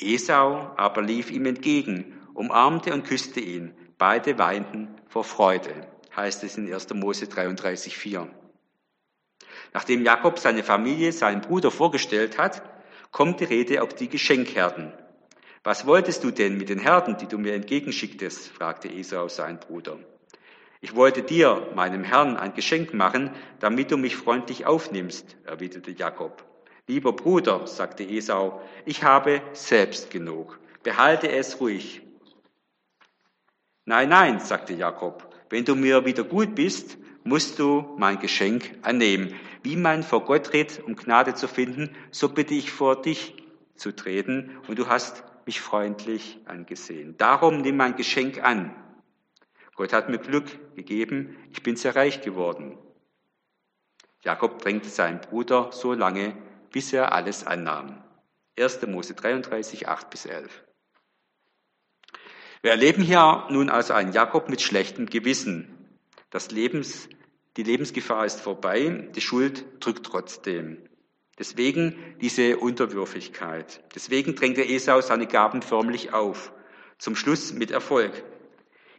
Esau 0.00 0.72
aber 0.78 1.02
lief 1.02 1.30
ihm 1.30 1.44
entgegen, 1.44 2.18
umarmte 2.32 2.94
und 2.94 3.04
küsste 3.04 3.40
ihn. 3.40 3.74
Beide 3.98 4.38
weinten 4.38 4.88
vor 5.08 5.24
Freude, 5.24 5.86
heißt 6.16 6.42
es 6.42 6.56
in 6.56 6.72
1. 6.72 6.94
Mose 6.94 7.28
33, 7.28 7.98
4. 7.98 8.28
Nachdem 9.74 10.02
Jakob 10.02 10.38
seine 10.38 10.64
Familie 10.64 11.12
seinem 11.12 11.42
Bruder 11.42 11.70
vorgestellt 11.70 12.38
hat, 12.38 12.62
kommt 13.10 13.40
die 13.40 13.44
Rede 13.44 13.82
auf 13.82 13.94
die 13.94 14.08
Geschenkherden. 14.08 14.94
Was 15.64 15.86
wolltest 15.86 16.24
du 16.24 16.30
denn 16.30 16.56
mit 16.56 16.70
den 16.70 16.78
Herden, 16.78 17.18
die 17.18 17.26
du 17.26 17.36
mir 17.36 17.52
entgegenschicktest? 17.52 18.48
fragte 18.48 18.88
Esau 18.88 19.28
seinen 19.28 19.60
Bruder. 19.60 19.98
Ich 20.84 20.96
wollte 20.96 21.22
dir, 21.22 21.68
meinem 21.76 22.02
Herrn, 22.02 22.36
ein 22.36 22.54
Geschenk 22.54 22.92
machen, 22.92 23.30
damit 23.60 23.92
du 23.92 23.96
mich 23.96 24.16
freundlich 24.16 24.66
aufnimmst, 24.66 25.36
erwiderte 25.44 25.92
Jakob. 25.92 26.44
Lieber 26.88 27.12
Bruder, 27.12 27.68
sagte 27.68 28.02
Esau, 28.02 28.60
ich 28.84 29.04
habe 29.04 29.42
selbst 29.52 30.10
genug. 30.10 30.58
Behalte 30.82 31.30
es 31.30 31.60
ruhig. 31.60 32.02
Nein, 33.84 34.08
nein, 34.08 34.40
sagte 34.40 34.74
Jakob, 34.74 35.32
wenn 35.50 35.64
du 35.64 35.76
mir 35.76 36.04
wieder 36.04 36.24
gut 36.24 36.56
bist, 36.56 36.98
musst 37.22 37.60
du 37.60 37.94
mein 37.96 38.18
Geschenk 38.18 38.76
annehmen. 38.82 39.36
Wie 39.62 39.76
man 39.76 40.02
vor 40.02 40.24
Gott 40.24 40.46
tritt, 40.46 40.82
um 40.84 40.96
Gnade 40.96 41.34
zu 41.34 41.46
finden, 41.46 41.94
so 42.10 42.28
bitte 42.28 42.54
ich 42.54 42.72
vor 42.72 43.00
dich 43.00 43.36
zu 43.76 43.94
treten 43.94 44.58
und 44.66 44.80
du 44.80 44.88
hast 44.88 45.22
mich 45.46 45.60
freundlich 45.60 46.40
angesehen. 46.46 47.14
Darum 47.18 47.58
nimm 47.58 47.76
mein 47.76 47.94
Geschenk 47.94 48.42
an. 48.42 48.74
Gott 49.82 49.92
hat 49.92 50.08
mir 50.08 50.18
Glück 50.18 50.76
gegeben, 50.76 51.36
ich 51.50 51.64
bin 51.64 51.74
sehr 51.74 51.96
reich 51.96 52.20
geworden. 52.20 52.78
Jakob 54.22 54.62
drängte 54.62 54.88
seinen 54.88 55.20
Bruder 55.20 55.72
so 55.72 55.92
lange, 55.92 56.36
bis 56.70 56.92
er 56.92 57.10
alles 57.10 57.44
annahm. 57.44 58.00
1. 58.56 58.86
Mose 58.86 59.14
33, 59.14 59.88
8 59.88 60.08
bis 60.08 60.26
11. 60.26 60.62
Wir 62.60 62.70
erleben 62.70 63.02
hier 63.02 63.48
nun 63.50 63.70
also 63.70 63.92
einen 63.92 64.12
Jakob 64.12 64.48
mit 64.48 64.62
schlechtem 64.62 65.06
Gewissen. 65.06 65.98
Das 66.30 66.52
Lebens, 66.52 67.08
die 67.56 67.64
Lebensgefahr 67.64 68.24
ist 68.24 68.40
vorbei, 68.40 69.10
die 69.16 69.20
Schuld 69.20 69.64
drückt 69.84 70.06
trotzdem. 70.06 70.88
Deswegen 71.40 71.96
diese 72.20 72.56
Unterwürfigkeit. 72.58 73.82
Deswegen 73.96 74.36
drängt 74.36 74.58
der 74.58 74.70
Esau 74.70 75.00
seine 75.00 75.26
Gaben 75.26 75.60
förmlich 75.60 76.12
auf. 76.12 76.52
Zum 76.98 77.16
Schluss 77.16 77.52
mit 77.52 77.72
Erfolg. 77.72 78.22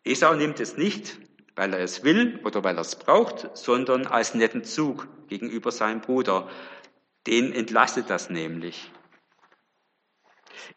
Esau 0.04 0.36
nimmt 0.36 0.60
es 0.60 0.78
nicht, 0.78 1.20
weil 1.56 1.74
er 1.74 1.80
es 1.80 2.04
will 2.04 2.40
oder 2.44 2.64
weil 2.64 2.78
er 2.78 2.82
es 2.82 2.96
braucht, 2.96 3.56
sondern 3.56 4.06
als 4.08 4.34
netten 4.34 4.64
Zug 4.64 5.08
gegenüber 5.28 5.72
seinem 5.72 6.02
Bruder. 6.02 6.50
Den 7.28 7.54
entlastet 7.54 8.10
das 8.10 8.30
nämlich. 8.30 8.92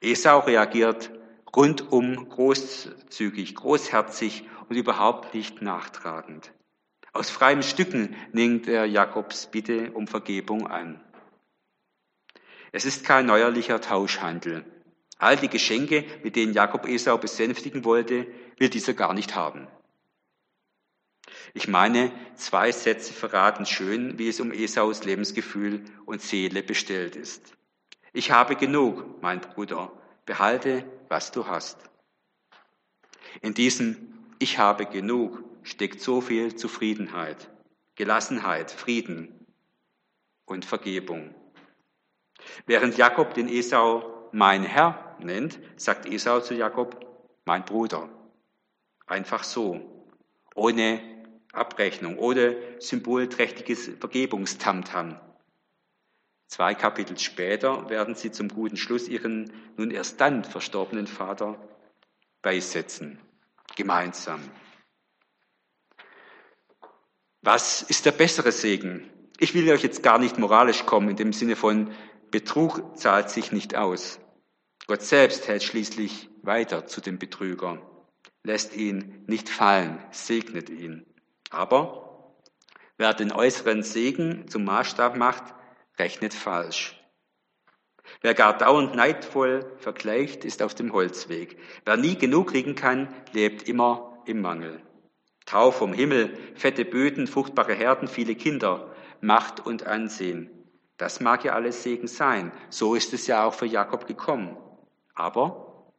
Esau 0.00 0.40
reagiert 0.40 1.10
rundum 1.54 2.28
großzügig, 2.28 3.54
großherzig 3.54 4.44
und 4.68 4.76
überhaupt 4.76 5.34
nicht 5.34 5.62
nachtragend. 5.62 6.52
Aus 7.12 7.30
freien 7.30 7.62
Stücken 7.62 8.14
nimmt 8.32 8.68
er 8.68 8.84
Jakobs 8.84 9.50
Bitte 9.50 9.90
um 9.92 10.06
Vergebung 10.06 10.66
an. 10.66 11.00
Es 12.72 12.84
ist 12.84 13.06
kein 13.06 13.24
neuerlicher 13.24 13.80
Tauschhandel. 13.80 14.66
All 15.18 15.36
die 15.36 15.48
Geschenke, 15.48 16.04
mit 16.22 16.36
denen 16.36 16.52
Jakob 16.52 16.86
Esau 16.86 17.16
besänftigen 17.16 17.84
wollte, 17.84 18.26
will 18.58 18.68
dieser 18.68 18.94
gar 18.94 19.14
nicht 19.14 19.34
haben. 19.34 19.66
Ich 21.54 21.68
meine, 21.68 22.12
zwei 22.34 22.70
Sätze 22.70 23.12
verraten 23.12 23.64
schön, 23.64 24.18
wie 24.18 24.28
es 24.28 24.40
um 24.40 24.52
Esaus 24.52 25.04
Lebensgefühl 25.04 25.84
und 26.04 26.20
Seele 26.20 26.62
bestellt 26.62 27.16
ist. 27.16 27.54
Ich 28.12 28.30
habe 28.30 28.56
genug, 28.56 29.22
mein 29.22 29.40
Bruder, 29.40 29.92
behalte, 30.26 30.84
was 31.08 31.32
du 31.32 31.46
hast. 31.46 31.78
In 33.42 33.54
diesem 33.54 33.96
Ich 34.38 34.58
habe 34.58 34.86
genug 34.86 35.42
steckt 35.62 36.00
so 36.00 36.20
viel 36.20 36.54
Zufriedenheit, 36.54 37.50
Gelassenheit, 37.94 38.70
Frieden 38.70 39.46
und 40.44 40.64
Vergebung. 40.64 41.34
Während 42.66 42.96
Jakob 42.96 43.34
den 43.34 43.48
Esau 43.48 44.15
mein 44.32 44.62
Herr 44.62 45.16
nennt, 45.20 45.58
sagt 45.76 46.06
Esau 46.06 46.40
zu 46.40 46.54
Jakob 46.54 47.04
mein 47.44 47.64
Bruder. 47.64 48.08
Einfach 49.06 49.44
so, 49.44 49.80
ohne 50.54 51.00
Abrechnung, 51.52 52.18
ohne 52.18 52.56
symbolträchtiges 52.78 53.90
Vergebungstamtam. 53.98 55.18
Zwei 56.48 56.74
Kapitel 56.74 57.18
später 57.18 57.88
werden 57.88 58.14
sie 58.14 58.30
zum 58.30 58.48
guten 58.48 58.76
Schluss 58.76 59.08
ihren 59.08 59.52
nun 59.76 59.90
erst 59.90 60.20
dann 60.20 60.44
verstorbenen 60.44 61.06
Vater 61.06 61.58
beisetzen, 62.42 63.18
gemeinsam. 63.74 64.40
Was 67.42 67.82
ist 67.82 68.06
der 68.06 68.12
bessere 68.12 68.52
Segen? 68.52 69.10
Ich 69.38 69.54
will 69.54 69.70
euch 69.70 69.82
jetzt 69.82 70.02
gar 70.02 70.18
nicht 70.18 70.38
moralisch 70.38 70.86
kommen, 70.86 71.10
in 71.10 71.16
dem 71.16 71.32
Sinne 71.32 71.56
von 71.56 71.92
Betrug 72.30 72.96
zahlt 72.96 73.30
sich 73.30 73.52
nicht 73.52 73.76
aus. 73.76 74.20
Gott 74.86 75.02
selbst 75.02 75.48
hält 75.48 75.62
schließlich 75.62 76.30
weiter 76.42 76.86
zu 76.86 77.00
dem 77.00 77.18
Betrüger, 77.18 77.80
lässt 78.42 78.74
ihn 78.76 79.24
nicht 79.26 79.48
fallen, 79.48 79.98
segnet 80.10 80.70
ihn. 80.70 81.06
Aber 81.50 82.36
wer 82.96 83.14
den 83.14 83.32
äußeren 83.32 83.82
Segen 83.82 84.48
zum 84.48 84.64
Maßstab 84.64 85.16
macht, 85.16 85.54
rechnet 85.98 86.34
falsch. 86.34 87.00
Wer 88.20 88.34
gar 88.34 88.56
dauernd 88.56 88.94
neidvoll 88.94 89.72
vergleicht, 89.78 90.44
ist 90.44 90.62
auf 90.62 90.74
dem 90.74 90.92
Holzweg. 90.92 91.58
Wer 91.84 91.96
nie 91.96 92.16
genug 92.16 92.50
kriegen 92.50 92.76
kann, 92.76 93.12
lebt 93.32 93.68
immer 93.68 94.22
im 94.26 94.40
Mangel. 94.40 94.80
Tau 95.44 95.70
vom 95.70 95.92
Himmel, 95.92 96.36
fette 96.54 96.84
Böden, 96.84 97.26
fruchtbare 97.26 97.74
Herden, 97.74 98.08
viele 98.08 98.34
Kinder, 98.34 98.94
Macht 99.20 99.64
und 99.64 99.86
Ansehen. 99.86 100.50
Das 100.96 101.20
mag 101.20 101.44
ja 101.44 101.52
alles 101.52 101.82
Segen 101.82 102.08
sein. 102.08 102.52
So 102.70 102.94
ist 102.94 103.12
es 103.12 103.26
ja 103.26 103.44
auch 103.44 103.54
für 103.54 103.66
Jakob 103.66 104.06
gekommen. 104.06 104.56
Aber 105.14 105.92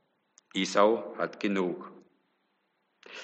Isau 0.53 1.15
hat 1.17 1.39
genug. 1.39 1.91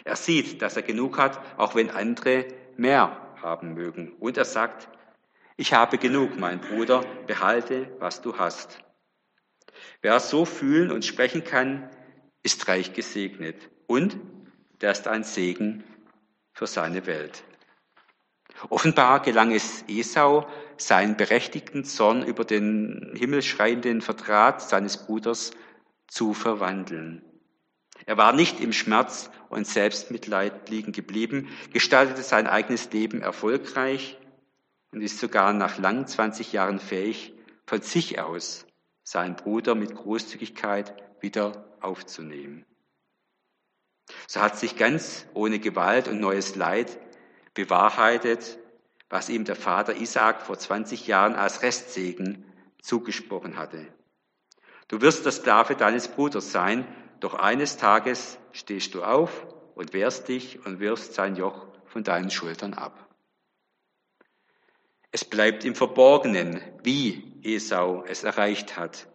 Er 0.03 0.15
sieht, 0.15 0.61
dass 0.61 0.75
er 0.75 0.83
genug 0.83 1.17
hat, 1.17 1.39
auch 1.57 1.75
wenn 1.75 1.89
andere 1.89 2.45
mehr 2.77 3.35
haben 3.41 3.73
mögen. 3.73 4.13
Und 4.19 4.37
er 4.37 4.45
sagt, 4.45 4.87
ich 5.55 5.73
habe 5.73 5.97
genug, 5.97 6.37
mein 6.39 6.61
Bruder, 6.61 7.03
behalte, 7.27 7.95
was 7.99 8.21
du 8.21 8.37
hast. 8.37 8.79
Wer 10.01 10.19
so 10.19 10.45
fühlen 10.45 10.91
und 10.91 11.05
sprechen 11.05 11.43
kann, 11.43 11.89
ist 12.43 12.67
reich 12.67 12.93
gesegnet. 12.93 13.69
Und 13.87 14.17
der 14.81 14.91
ist 14.91 15.07
ein 15.07 15.23
Segen 15.23 15.83
für 16.53 16.67
seine 16.67 17.05
Welt. 17.05 17.43
Offenbar 18.69 19.21
gelang 19.21 19.51
es 19.51 19.83
Esau, 19.87 20.47
seinen 20.77 21.17
berechtigten 21.17 21.83
Zorn 21.83 22.23
über 22.23 22.45
den 22.45 23.13
himmelschreienden 23.15 24.01
Vertrat 24.01 24.61
seines 24.61 25.05
Bruders 25.05 25.51
zu 26.07 26.33
verwandeln. 26.33 27.23
Er 28.05 28.17
war 28.17 28.33
nicht 28.33 28.59
im 28.59 28.73
Schmerz 28.73 29.29
und 29.49 29.67
Selbstmitleid 29.67 30.69
liegen 30.69 30.91
geblieben, 30.91 31.49
gestaltete 31.71 32.21
sein 32.21 32.47
eigenes 32.47 32.91
Leben 32.91 33.21
erfolgreich 33.21 34.17
und 34.91 35.01
ist 35.01 35.19
sogar 35.19 35.53
nach 35.53 35.77
langen 35.77 36.07
20 36.07 36.53
Jahren 36.53 36.79
fähig, 36.79 37.33
von 37.65 37.81
sich 37.81 38.19
aus 38.19 38.65
seinen 39.03 39.35
Bruder 39.35 39.75
mit 39.75 39.95
Großzügigkeit 39.95 40.93
wieder 41.21 41.77
aufzunehmen. 41.81 42.65
So 44.27 44.41
hat 44.41 44.57
sich 44.57 44.75
ganz 44.75 45.25
ohne 45.33 45.59
Gewalt 45.59 46.07
und 46.07 46.19
neues 46.19 46.55
Leid 46.55 46.99
bewahrheitet, 47.53 48.57
was 49.09 49.29
ihm 49.29 49.45
der 49.45 49.55
Vater 49.55 49.95
Isaac 49.95 50.41
vor 50.41 50.57
20 50.57 51.07
Jahren 51.07 51.35
als 51.35 51.61
Restsegen 51.61 52.45
zugesprochen 52.81 53.57
hatte. 53.57 53.87
Du 54.87 55.01
wirst 55.01 55.25
der 55.25 55.31
Sklave 55.31 55.75
deines 55.75 56.07
Bruders 56.07 56.51
sein, 56.51 56.87
doch 57.19 57.35
eines 57.35 57.77
Tages 57.77 58.37
stehst 58.51 58.93
du 58.95 59.03
auf 59.03 59.47
und 59.75 59.93
wehrst 59.93 60.27
dich 60.27 60.65
und 60.65 60.79
wirfst 60.79 61.13
sein 61.13 61.35
Joch 61.35 61.67
von 61.85 62.03
deinen 62.03 62.31
Schultern 62.31 62.73
ab. 62.73 63.07
Es 65.11 65.23
bleibt 65.23 65.63
im 65.63 65.75
Verborgenen, 65.75 66.59
wie 66.81 67.39
Esau 67.43 68.03
es 68.07 68.23
erreicht 68.23 68.77
hat, 68.77 69.07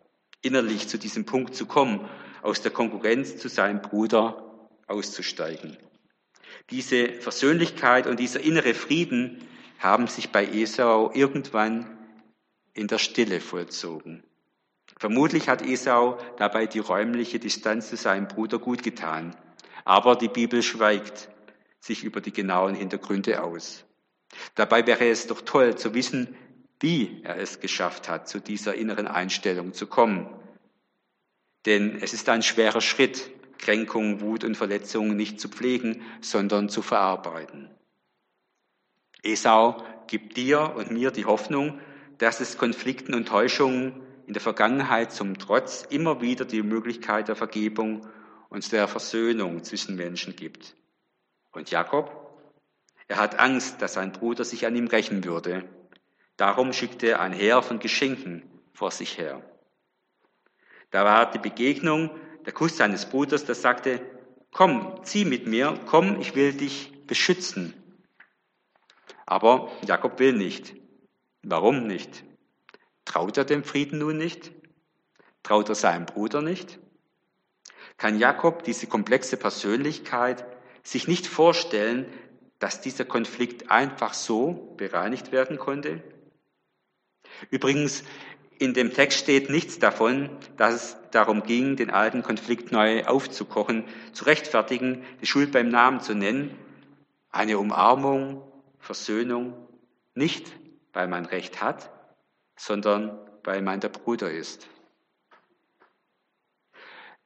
innerlich 0.42 0.88
zu 0.88 0.96
diesem 0.96 1.26
Punkt 1.26 1.56
zu 1.56 1.66
kommen, 1.66 2.08
aus 2.42 2.62
der 2.62 2.70
Konkurrenz 2.70 3.36
zu 3.36 3.48
seinem 3.48 3.82
Bruder 3.82 4.68
auszusteigen. 4.86 5.76
Diese 6.70 7.12
Versöhnlichkeit 7.14 8.06
und 8.06 8.20
dieser 8.20 8.40
innere 8.40 8.74
Frieden 8.74 9.46
haben 9.78 10.06
sich 10.06 10.30
bei 10.30 10.46
Esau 10.46 11.10
irgendwann 11.14 11.98
in 12.74 12.88
der 12.88 12.98
Stille 12.98 13.40
vollzogen. 13.40 14.22
Vermutlich 14.98 15.48
hat 15.48 15.62
Esau 15.62 16.18
dabei 16.36 16.66
die 16.66 16.80
räumliche 16.80 17.38
Distanz 17.38 17.88
zu 17.88 17.96
seinem 17.96 18.28
Bruder 18.28 18.58
gut 18.58 18.82
getan, 18.82 19.34
aber 19.84 20.16
die 20.16 20.28
Bibel 20.28 20.62
schweigt 20.62 21.30
sich 21.80 22.04
über 22.04 22.20
die 22.20 22.32
genauen 22.32 22.74
Hintergründe 22.74 23.42
aus. 23.42 23.84
Dabei 24.54 24.86
wäre 24.86 25.08
es 25.08 25.26
doch 25.26 25.40
toll 25.40 25.76
zu 25.76 25.94
wissen, 25.94 26.36
wie 26.80 27.22
er 27.22 27.36
es 27.38 27.60
geschafft 27.60 28.08
hat, 28.08 28.28
zu 28.28 28.40
dieser 28.40 28.74
inneren 28.74 29.06
Einstellung 29.06 29.72
zu 29.72 29.86
kommen. 29.86 30.28
Denn 31.64 31.98
es 32.02 32.12
ist 32.12 32.28
ein 32.28 32.42
schwerer 32.42 32.80
Schritt, 32.80 33.30
Kränkung, 33.58 34.20
Wut 34.20 34.44
und 34.44 34.56
Verletzungen 34.56 35.16
nicht 35.16 35.40
zu 35.40 35.48
pflegen, 35.48 36.02
sondern 36.20 36.68
zu 36.68 36.82
verarbeiten. 36.82 37.70
Esau 39.22 39.82
gibt 40.06 40.36
dir 40.36 40.74
und 40.76 40.90
mir 40.90 41.10
die 41.10 41.24
Hoffnung, 41.24 41.80
dass 42.18 42.40
es 42.40 42.58
Konflikten 42.58 43.14
und 43.14 43.28
Täuschungen 43.28 44.00
in 44.26 44.32
der 44.32 44.42
Vergangenheit 44.42 45.12
zum 45.12 45.38
Trotz 45.38 45.84
immer 45.88 46.20
wieder 46.20 46.44
die 46.44 46.62
Möglichkeit 46.62 47.28
der 47.28 47.36
Vergebung 47.36 48.06
und 48.48 48.70
der 48.72 48.88
Versöhnung 48.88 49.64
zwischen 49.64 49.96
Menschen 49.96 50.36
gibt. 50.36 50.74
Und 51.52 51.70
Jakob? 51.70 52.14
Er 53.06 53.16
hat 53.16 53.38
Angst, 53.38 53.80
dass 53.80 53.94
sein 53.94 54.12
Bruder 54.12 54.44
sich 54.44 54.66
an 54.66 54.76
ihm 54.76 54.86
rächen 54.86 55.24
würde. 55.24 55.64
Darum 56.36 56.72
schickte 56.72 57.08
er 57.08 57.20
ein 57.20 57.32
Heer 57.32 57.62
von 57.62 57.78
Geschenken 57.78 58.42
vor 58.72 58.90
sich 58.90 59.18
her. 59.18 59.42
Da 60.90 61.04
war 61.04 61.30
die 61.30 61.38
Begegnung 61.38 62.10
der 62.48 62.54
Kuss 62.54 62.78
seines 62.78 63.04
Bruders, 63.04 63.44
der 63.44 63.54
sagte, 63.54 64.00
komm, 64.52 65.04
zieh 65.04 65.26
mit 65.26 65.46
mir, 65.46 65.78
komm, 65.84 66.18
ich 66.18 66.34
will 66.34 66.54
dich 66.54 66.90
beschützen. 67.06 67.74
Aber 69.26 69.70
Jakob 69.86 70.18
will 70.18 70.32
nicht. 70.32 70.74
Warum 71.42 71.86
nicht? 71.86 72.24
Traut 73.04 73.36
er 73.36 73.44
dem 73.44 73.64
Frieden 73.64 73.98
nun 73.98 74.16
nicht? 74.16 74.50
Traut 75.42 75.68
er 75.68 75.74
seinem 75.74 76.06
Bruder 76.06 76.40
nicht? 76.40 76.78
Kann 77.98 78.18
Jakob, 78.18 78.62
diese 78.62 78.86
komplexe 78.86 79.36
Persönlichkeit, 79.36 80.46
sich 80.82 81.06
nicht 81.06 81.26
vorstellen, 81.26 82.06
dass 82.60 82.80
dieser 82.80 83.04
Konflikt 83.04 83.70
einfach 83.70 84.14
so 84.14 84.74
bereinigt 84.78 85.32
werden 85.32 85.58
konnte? 85.58 86.02
Übrigens, 87.50 88.04
in 88.58 88.74
dem 88.74 88.92
Text 88.92 89.18
steht 89.18 89.50
nichts 89.50 89.78
davon, 89.78 90.30
dass 90.56 90.74
es 90.74 90.96
darum 91.12 91.42
ging, 91.42 91.76
den 91.76 91.90
alten 91.90 92.22
Konflikt 92.22 92.72
neu 92.72 93.04
aufzukochen, 93.04 93.84
zu 94.12 94.24
rechtfertigen, 94.24 95.04
die 95.20 95.26
Schuld 95.26 95.52
beim 95.52 95.68
Namen 95.68 96.00
zu 96.00 96.14
nennen. 96.14 96.56
Eine 97.30 97.58
Umarmung, 97.58 98.42
Versöhnung, 98.78 99.54
nicht 100.14 100.52
weil 100.92 101.06
man 101.06 101.26
Recht 101.26 101.62
hat, 101.62 101.90
sondern 102.56 103.18
weil 103.44 103.62
man 103.62 103.80
der 103.80 103.90
Bruder 103.90 104.30
ist. 104.30 104.66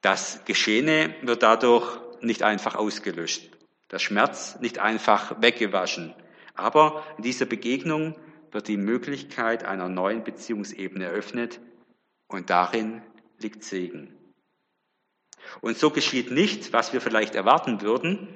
Das 0.01 0.45
Geschehene 0.45 1.15
wird 1.21 1.41
dadurch 1.41 1.97
nicht 2.21 2.43
einfach 2.43 2.75
ausgelöscht, 2.75 3.49
der 3.89 3.99
Schmerz 3.99 4.59
nicht 4.59 4.79
einfach 4.79 5.41
weggewaschen. 5.41 6.13
Aber 6.53 7.03
in 7.17 7.23
dieser 7.23 7.45
Begegnung 7.45 8.15
wird 8.53 8.67
die 8.67 8.77
Möglichkeit 8.77 9.63
einer 9.63 9.89
neuen 9.89 10.23
Beziehungsebene 10.23 11.05
eröffnet 11.05 11.59
und 12.27 12.49
darin 12.49 13.01
liegt 13.39 13.63
Segen. 13.63 14.15
Und 15.61 15.77
so 15.77 15.89
geschieht 15.89 16.31
nicht, 16.31 16.73
was 16.73 16.93
wir 16.93 17.01
vielleicht 17.01 17.35
erwarten 17.35 17.81
würden. 17.81 18.27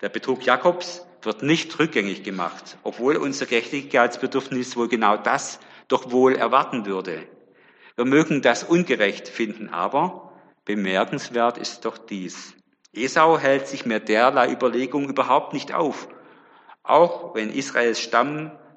Der 0.00 0.08
Betrug 0.08 0.44
Jakobs 0.44 1.06
wird 1.22 1.42
nicht 1.42 1.78
rückgängig 1.78 2.22
gemacht, 2.24 2.76
obwohl 2.82 3.16
unser 3.16 3.46
Gerechtigkeitsbedürfnis 3.46 4.76
wohl 4.76 4.88
genau 4.88 5.16
das 5.16 5.60
doch 5.88 6.10
wohl 6.10 6.34
erwarten 6.34 6.84
würde. 6.84 7.26
Wir 7.96 8.04
mögen 8.04 8.42
das 8.42 8.64
ungerecht 8.64 9.28
finden, 9.28 9.68
aber 9.68 10.32
Bemerkenswert 10.64 11.58
ist 11.58 11.84
doch 11.84 11.98
dies. 11.98 12.54
Esau 12.92 13.38
hält 13.38 13.68
sich 13.68 13.86
mehr 13.86 14.00
derlei 14.00 14.50
Überlegung 14.50 15.08
überhaupt 15.08 15.52
nicht 15.52 15.72
auf. 15.72 16.08
Auch 16.82 17.34
wenn 17.34 17.50
Israels 17.50 18.00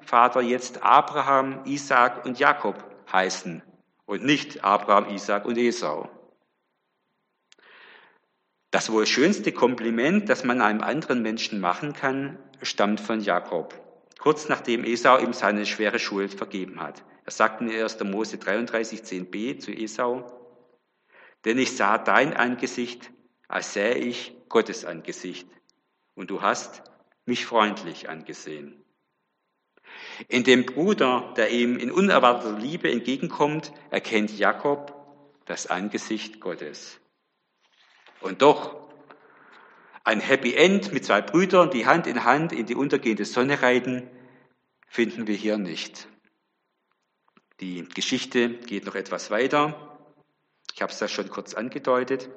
Stammvater 0.06 0.40
jetzt 0.40 0.84
Abraham, 0.84 1.62
Isaac 1.64 2.24
und 2.24 2.38
Jakob 2.38 2.76
heißen 3.10 3.60
und 4.04 4.24
nicht 4.24 4.62
Abraham, 4.62 5.08
Isaac 5.12 5.44
und 5.44 5.58
Esau. 5.58 6.08
Das 8.70 8.92
wohl 8.92 9.04
schönste 9.04 9.50
Kompliment, 9.50 10.28
das 10.28 10.44
man 10.44 10.60
einem 10.60 10.82
anderen 10.82 11.22
Menschen 11.22 11.58
machen 11.58 11.92
kann, 11.92 12.38
stammt 12.62 13.00
von 13.00 13.20
Jakob, 13.20 13.74
kurz 14.20 14.48
nachdem 14.48 14.84
Esau 14.84 15.18
ihm 15.18 15.32
seine 15.32 15.66
schwere 15.66 15.98
Schuld 15.98 16.32
vergeben 16.32 16.80
hat. 16.80 17.02
Er 17.24 17.32
sagt 17.32 17.60
in 17.60 17.68
1. 17.68 17.98
Mose 18.04 18.38
33, 18.38 19.00
10b 19.00 19.58
zu 19.58 19.72
Esau, 19.72 20.24
denn 21.44 21.58
ich 21.58 21.76
sah 21.76 21.98
dein 21.98 22.32
Angesicht, 22.32 23.10
als 23.48 23.72
sähe 23.72 23.96
ich 23.96 24.36
Gottes 24.48 24.84
Angesicht, 24.84 25.48
und 26.14 26.30
du 26.30 26.42
hast 26.42 26.84
mich 27.24 27.44
freundlich 27.44 28.08
angesehen. 28.08 28.85
In 30.28 30.44
dem 30.44 30.66
Bruder, 30.66 31.32
der 31.36 31.50
ihm 31.50 31.78
in 31.78 31.90
unerwarteter 31.90 32.58
Liebe 32.58 32.90
entgegenkommt, 32.90 33.72
erkennt 33.90 34.36
Jakob 34.36 34.94
das 35.44 35.66
Angesicht 35.66 36.40
Gottes. 36.40 36.98
Und 38.20 38.42
doch, 38.42 38.88
ein 40.04 40.20
Happy 40.20 40.54
End 40.54 40.92
mit 40.92 41.04
zwei 41.04 41.20
Brüdern, 41.20 41.70
die 41.70 41.86
Hand 41.86 42.06
in 42.06 42.24
Hand 42.24 42.52
in 42.52 42.66
die 42.66 42.74
untergehende 42.74 43.24
Sonne 43.24 43.62
reiten, 43.62 44.08
finden 44.86 45.26
wir 45.26 45.34
hier 45.34 45.58
nicht. 45.58 46.08
Die 47.60 47.88
Geschichte 47.88 48.50
geht 48.50 48.86
noch 48.86 48.94
etwas 48.94 49.30
weiter. 49.30 49.98
Ich 50.74 50.82
habe 50.82 50.92
es 50.92 51.00
ja 51.00 51.08
schon 51.08 51.28
kurz 51.28 51.54
angedeutet. 51.54 52.28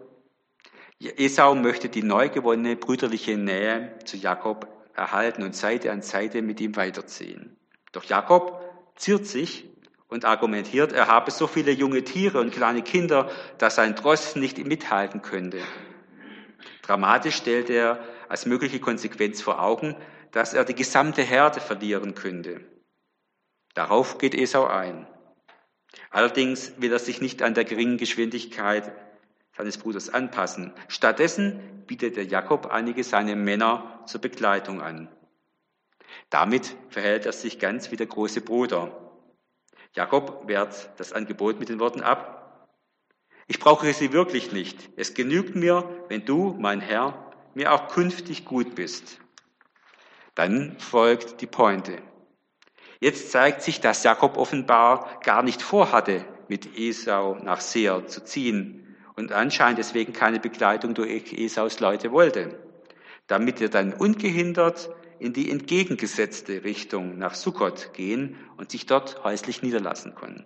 Esau 1.00 1.56
möchte 1.56 1.90
die 1.90 2.04
neu 2.04 2.30
gewonnene 2.30 2.76
brüderliche 2.76 3.38
Nähe 3.38 3.98
zu 4.06 4.18
Jakob 4.18 4.68
erhalten 4.96 5.44
und 5.44 5.56
Seite 5.56 5.92
an 5.92 6.02
Seite 6.02 6.42
mit 6.42 6.60
ihm 6.60 6.76
weiterziehen. 6.76 7.59
Doch 7.92 8.04
Jakob 8.04 8.62
ziert 8.96 9.26
sich 9.26 9.70
und 10.08 10.26
argumentiert, 10.26 10.92
er 10.92 11.08
habe 11.08 11.32
so 11.32 11.48
viele 11.48 11.72
junge 11.72 12.04
Tiere 12.04 12.40
und 12.40 12.52
kleine 12.52 12.82
Kinder, 12.82 13.30
dass 13.58 13.76
sein 13.76 13.96
Tross 13.96 14.36
nicht 14.36 14.58
mithalten 14.58 15.22
könnte. 15.22 15.62
Dramatisch 16.82 17.36
stellt 17.36 17.70
er 17.70 18.00
als 18.28 18.46
mögliche 18.46 18.80
Konsequenz 18.80 19.42
vor 19.42 19.62
Augen, 19.62 19.96
dass 20.32 20.54
er 20.54 20.66
die 20.66 20.76
gesamte 20.76 21.22
Herde 21.22 21.60
verlieren 21.60 22.16
könnte. 22.16 22.62
Darauf 23.74 24.18
geht 24.18 24.36
Esau 24.36 24.66
ein. 24.66 25.08
Allerdings 26.12 26.74
will 26.78 26.92
er 26.92 27.00
sich 27.00 27.22
nicht 27.22 27.42
an 27.42 27.54
der 27.54 27.66
geringen 27.66 27.98
Geschwindigkeit 27.98 28.92
seines 29.56 29.78
Bruders 29.78 30.10
anpassen. 30.10 30.74
Stattdessen 30.88 31.84
bietet 31.86 32.18
der 32.18 32.26
Jakob 32.26 32.68
einige 32.68 33.04
seiner 33.04 33.36
Männer 33.36 34.04
zur 34.06 34.22
Begleitung 34.22 34.82
an. 34.82 35.10
Damit 36.30 36.76
verhält 36.90 37.26
er 37.26 37.34
sich 37.34 37.60
ganz 37.60 37.92
wie 37.92 37.96
der 37.96 38.08
große 38.08 38.42
Bruder. 38.42 38.92
Jakob 39.94 40.48
wehrt 40.48 40.92
das 40.98 41.14
Angebot 41.14 41.60
mit 41.60 41.70
den 41.70 41.80
Worten 41.80 42.02
ab. 42.02 42.68
Ich 43.48 43.60
brauche 43.60 43.92
sie 43.94 44.14
wirklich 44.14 44.52
nicht. 44.52 44.90
Es 44.96 45.16
genügt 45.16 45.56
mir, 45.56 46.06
wenn 46.08 46.26
du, 46.26 46.56
mein 46.60 46.82
Herr, 46.82 47.32
mir 47.56 47.74
auch 47.74 47.88
künftig 47.88 48.46
gut 48.46 48.76
bist. 48.76 49.20
Dann 50.36 50.78
folgt 50.80 51.42
die 51.42 51.48
Pointe. 51.48 51.98
Jetzt 53.00 53.32
zeigt 53.32 53.64
sich, 53.64 53.82
dass 53.82 54.04
Jakob 54.04 54.38
offenbar 54.38 55.20
gar 55.24 55.42
nicht 55.42 55.62
vorhatte, 55.62 56.26
mit 56.48 56.78
Esau 56.78 57.36
nach 57.42 57.62
Seer 57.62 58.06
zu 58.08 58.24
ziehen 58.24 58.98
und 59.16 59.32
anscheinend 59.32 59.80
deswegen 59.80 60.14
keine 60.14 60.40
Begleitung 60.40 60.94
durch 60.94 61.34
Esaus 61.34 61.80
Leute 61.80 62.12
wollte, 62.12 62.60
damit 63.28 63.62
er 63.62 63.70
dann 63.70 63.94
ungehindert 63.94 64.90
in 65.20 65.34
die 65.34 65.52
entgegengesetzte 65.52 66.64
Richtung 66.64 67.18
nach 67.18 67.36
Sukkot 67.36 67.94
gehen 67.94 68.38
und 68.58 68.72
sich 68.72 68.86
dort 68.86 69.24
häuslich 69.24 69.62
niederlassen 69.62 70.16
können. 70.16 70.46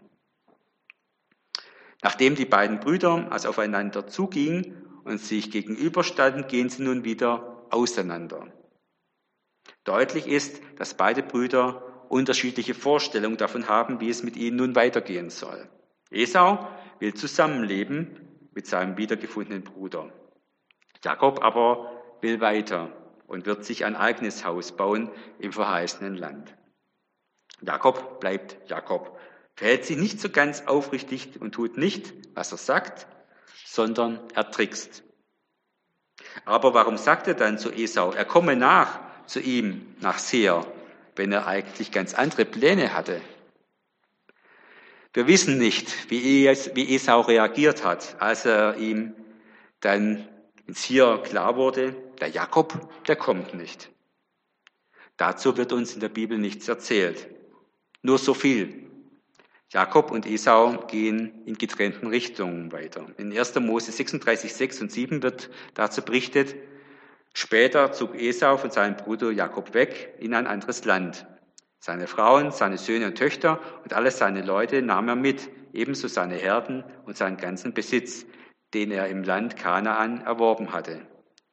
Nachdem 2.01 2.35
die 2.35 2.45
beiden 2.45 2.79
Brüder 2.79 3.31
also 3.31 3.49
aufeinander 3.49 4.07
zugingen 4.07 4.85
und 5.05 5.19
sich 5.19 5.51
gegenüberstanden, 5.51 6.47
gehen 6.47 6.69
sie 6.69 6.83
nun 6.83 7.05
wieder 7.05 7.65
auseinander. 7.69 8.51
Deutlich 9.83 10.27
ist, 10.27 10.61
dass 10.77 10.95
beide 10.95 11.23
Brüder 11.23 12.05
unterschiedliche 12.09 12.73
Vorstellungen 12.73 13.37
davon 13.37 13.67
haben, 13.67 13.99
wie 13.99 14.09
es 14.09 14.23
mit 14.23 14.35
ihnen 14.35 14.57
nun 14.57 14.75
weitergehen 14.75 15.29
soll. 15.29 15.69
Esau 16.11 16.67
will 16.99 17.13
zusammenleben 17.13 18.49
mit 18.53 18.67
seinem 18.67 18.97
wiedergefundenen 18.97 19.63
Bruder. 19.63 20.11
Jakob 21.03 21.43
aber 21.43 21.91
will 22.21 22.39
weiter 22.39 22.91
und 23.33 23.47
wird 23.47 23.65
sich 23.65 23.83
ein 23.83 23.95
eigenes 23.95 24.45
Haus 24.45 24.77
bauen 24.77 25.09
im 25.39 25.51
verheißenen 25.51 26.15
Land. 26.15 26.55
Jakob 27.61 28.19
bleibt 28.19 28.69
Jakob, 28.69 29.19
verhält 29.55 29.85
sich 29.85 29.97
nicht 29.97 30.21
so 30.21 30.29
ganz 30.29 30.67
aufrichtig 30.67 31.41
und 31.41 31.53
tut 31.53 31.75
nicht, 31.75 32.13
was 32.35 32.51
er 32.51 32.59
sagt, 32.59 33.07
sondern 33.65 34.19
er 34.35 34.51
trickst. 34.51 35.03
Aber 36.45 36.75
warum 36.75 36.97
sagt 36.97 37.27
er 37.27 37.33
dann 37.33 37.57
zu 37.57 37.71
Esau, 37.71 38.11
er 38.11 38.25
komme 38.25 38.55
nach 38.55 38.99
zu 39.25 39.39
ihm, 39.39 39.95
nach 39.99 40.19
Seer, 40.19 40.65
wenn 41.15 41.31
er 41.31 41.47
eigentlich 41.47 41.91
ganz 41.91 42.13
andere 42.13 42.45
Pläne 42.45 42.93
hatte? 42.93 43.19
Wir 45.13 45.27
wissen 45.27 45.57
nicht, 45.57 46.11
wie 46.11 46.47
Esau 46.47 47.21
reagiert 47.21 47.83
hat, 47.83 48.15
als 48.19 48.45
er 48.45 48.77
ihm 48.77 49.15
dann 49.79 50.27
ins 50.67 50.83
hier 50.83 51.19
klar 51.23 51.55
wurde, 51.55 51.95
der 52.23 52.31
Jakob, 52.31 52.89
der 53.05 53.17
kommt 53.17 53.53
nicht. 53.53 53.91
Dazu 55.17 55.57
wird 55.57 55.73
uns 55.73 55.93
in 55.93 55.99
der 55.99 56.07
Bibel 56.07 56.37
nichts 56.37 56.69
erzählt. 56.69 57.27
Nur 58.01 58.17
so 58.17 58.33
viel. 58.33 58.89
Jakob 59.67 60.09
und 60.09 60.25
Esau 60.25 60.85
gehen 60.87 61.43
in 61.45 61.57
getrennten 61.57 62.07
Richtungen 62.07 62.71
weiter. 62.71 63.07
In 63.17 63.37
1. 63.37 63.55
Mose 63.55 63.91
36, 63.91 64.53
6 64.53 64.81
und 64.83 64.91
7 64.93 65.21
wird 65.21 65.49
dazu 65.73 66.01
berichtet, 66.01 66.55
später 67.33 67.91
zog 67.91 68.15
Esau 68.15 68.55
von 68.55 68.71
seinem 68.71 68.95
Bruder 68.95 69.29
Jakob 69.29 69.73
weg 69.73 70.13
in 70.19 70.33
ein 70.33 70.47
anderes 70.47 70.85
Land. 70.85 71.27
Seine 71.79 72.07
Frauen, 72.07 72.51
seine 72.51 72.77
Söhne 72.77 73.07
und 73.07 73.17
Töchter 73.17 73.59
und 73.83 73.91
alle 73.91 74.11
seine 74.11 74.43
Leute 74.43 74.81
nahm 74.81 75.09
er 75.09 75.17
mit, 75.17 75.49
ebenso 75.73 76.07
seine 76.07 76.35
Herden 76.35 76.85
und 77.05 77.17
seinen 77.17 77.35
ganzen 77.35 77.73
Besitz, 77.73 78.25
den 78.73 78.91
er 78.91 79.09
im 79.09 79.23
Land 79.23 79.57
Kanaan 79.57 80.21
erworben 80.21 80.71
hatte. 80.71 81.05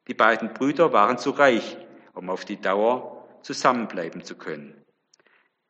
Die 0.07 0.13
beiden 0.13 0.53
Brüder 0.53 0.93
waren 0.93 1.17
zu 1.17 1.31
reich, 1.31 1.77
um 2.13 2.29
auf 2.29 2.45
die 2.45 2.59
Dauer 2.59 3.27
zusammenbleiben 3.43 4.23
zu 4.23 4.35
können. 4.35 4.75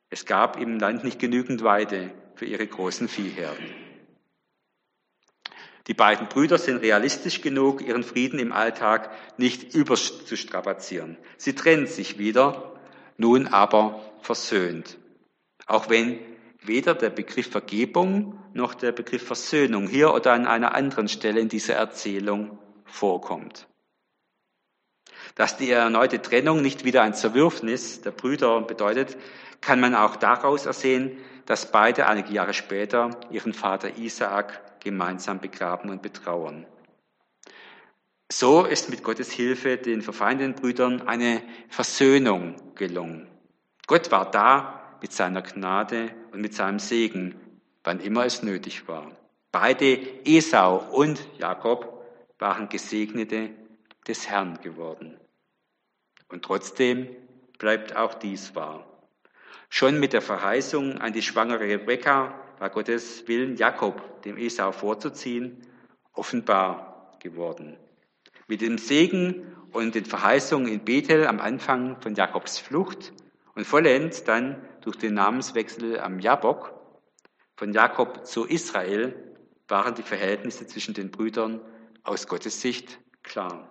Es 0.09 0.25
gab 0.25 0.59
im 0.59 0.79
Land 0.79 1.03
nicht 1.03 1.19
genügend 1.19 1.63
Weide 1.63 2.11
für 2.35 2.45
ihre 2.45 2.67
großen 2.67 3.07
Viehherden. 3.07 3.65
Die 5.87 5.93
beiden 5.93 6.27
Brüder 6.27 6.57
sind 6.57 6.77
realistisch 6.77 7.41
genug, 7.41 7.81
ihren 7.81 8.03
Frieden 8.03 8.39
im 8.39 8.51
Alltag 8.51 9.11
nicht 9.37 9.73
überzustrapazieren. 9.73 11.17
Sie 11.37 11.55
trennen 11.55 11.87
sich 11.87 12.17
wieder, 12.17 12.79
nun 13.17 13.47
aber 13.47 14.01
versöhnt. 14.21 14.97
Auch 15.65 15.89
wenn 15.89 16.19
weder 16.61 16.93
der 16.93 17.09
Begriff 17.09 17.49
Vergebung 17.49 18.39
noch 18.53 18.73
der 18.73 18.91
Begriff 18.91 19.25
Versöhnung 19.25 19.87
hier 19.87 20.13
oder 20.13 20.33
an 20.33 20.45
einer 20.45 20.75
anderen 20.75 21.07
Stelle 21.07 21.39
in 21.39 21.49
dieser 21.49 21.75
Erzählung 21.75 22.59
vorkommt. 22.85 23.67
Dass 25.35 25.57
die 25.57 25.71
erneute 25.71 26.21
Trennung 26.21 26.61
nicht 26.61 26.83
wieder 26.83 27.03
ein 27.03 27.13
Zerwürfnis 27.13 28.01
der 28.01 28.11
Brüder 28.11 28.61
bedeutet, 28.61 29.17
kann 29.61 29.79
man 29.79 29.95
auch 29.95 30.15
daraus 30.15 30.65
ersehen, 30.65 31.17
dass 31.45 31.71
beide 31.71 32.07
einige 32.07 32.33
Jahre 32.33 32.53
später 32.53 33.11
ihren 33.29 33.53
Vater 33.53 33.97
Isaak 33.97 34.79
gemeinsam 34.81 35.39
begraben 35.39 35.89
und 35.89 36.01
betrauern. 36.01 36.65
So 38.31 38.63
ist 38.63 38.89
mit 38.89 39.03
Gottes 39.03 39.31
Hilfe 39.31 39.77
den 39.77 40.01
verfeindeten 40.01 40.55
Brüdern 40.55 41.07
eine 41.07 41.41
Versöhnung 41.69 42.55
gelungen. 42.75 43.27
Gott 43.87 44.11
war 44.11 44.31
da 44.31 44.97
mit 45.01 45.11
seiner 45.11 45.41
Gnade 45.41 46.11
und 46.31 46.41
mit 46.41 46.53
seinem 46.53 46.79
Segen, 46.79 47.35
wann 47.83 47.99
immer 47.99 48.25
es 48.25 48.41
nötig 48.41 48.87
war. 48.87 49.11
Beide, 49.51 49.99
Esau 50.23 50.77
und 50.91 51.19
Jakob, 51.37 52.05
waren 52.39 52.69
Gesegnete 52.69 53.49
des 54.07 54.29
Herrn 54.29 54.59
geworden. 54.61 55.19
Und 56.29 56.43
trotzdem 56.43 57.07
bleibt 57.59 57.95
auch 57.95 58.13
dies 58.13 58.55
wahr. 58.55 58.87
Schon 59.69 59.99
mit 59.99 60.13
der 60.13 60.21
Verheißung 60.21 60.97
an 60.97 61.13
die 61.13 61.21
schwangere 61.21 61.63
Rebekka 61.63 62.33
war 62.59 62.69
Gottes 62.69 63.27
Willen, 63.27 63.55
Jakob, 63.55 64.21
dem 64.23 64.37
Esau 64.37 64.71
vorzuziehen, 64.71 65.65
offenbar 66.13 67.17
geworden. 67.19 67.77
Mit 68.47 68.61
dem 68.61 68.77
Segen 68.77 69.55
und 69.71 69.95
den 69.95 70.05
Verheißungen 70.05 70.71
in 70.71 70.83
Bethel 70.83 71.25
am 71.25 71.39
Anfang 71.39 72.01
von 72.01 72.15
Jakobs 72.15 72.59
Flucht 72.59 73.13
und 73.55 73.65
vollends 73.65 74.23
dann 74.23 74.61
durch 74.81 74.97
den 74.97 75.13
Namenswechsel 75.13 75.99
am 75.99 76.19
Jabok 76.19 76.73
von 77.55 77.73
Jakob 77.73 78.25
zu 78.25 78.45
Israel 78.45 79.13
waren 79.67 79.93
die 79.93 80.01
Verhältnisse 80.01 80.65
zwischen 80.65 80.93
den 80.95 81.11
Brüdern 81.11 81.61
aus 82.03 82.27
Gottes 82.27 82.59
Sicht 82.59 82.99
klar. 83.21 83.70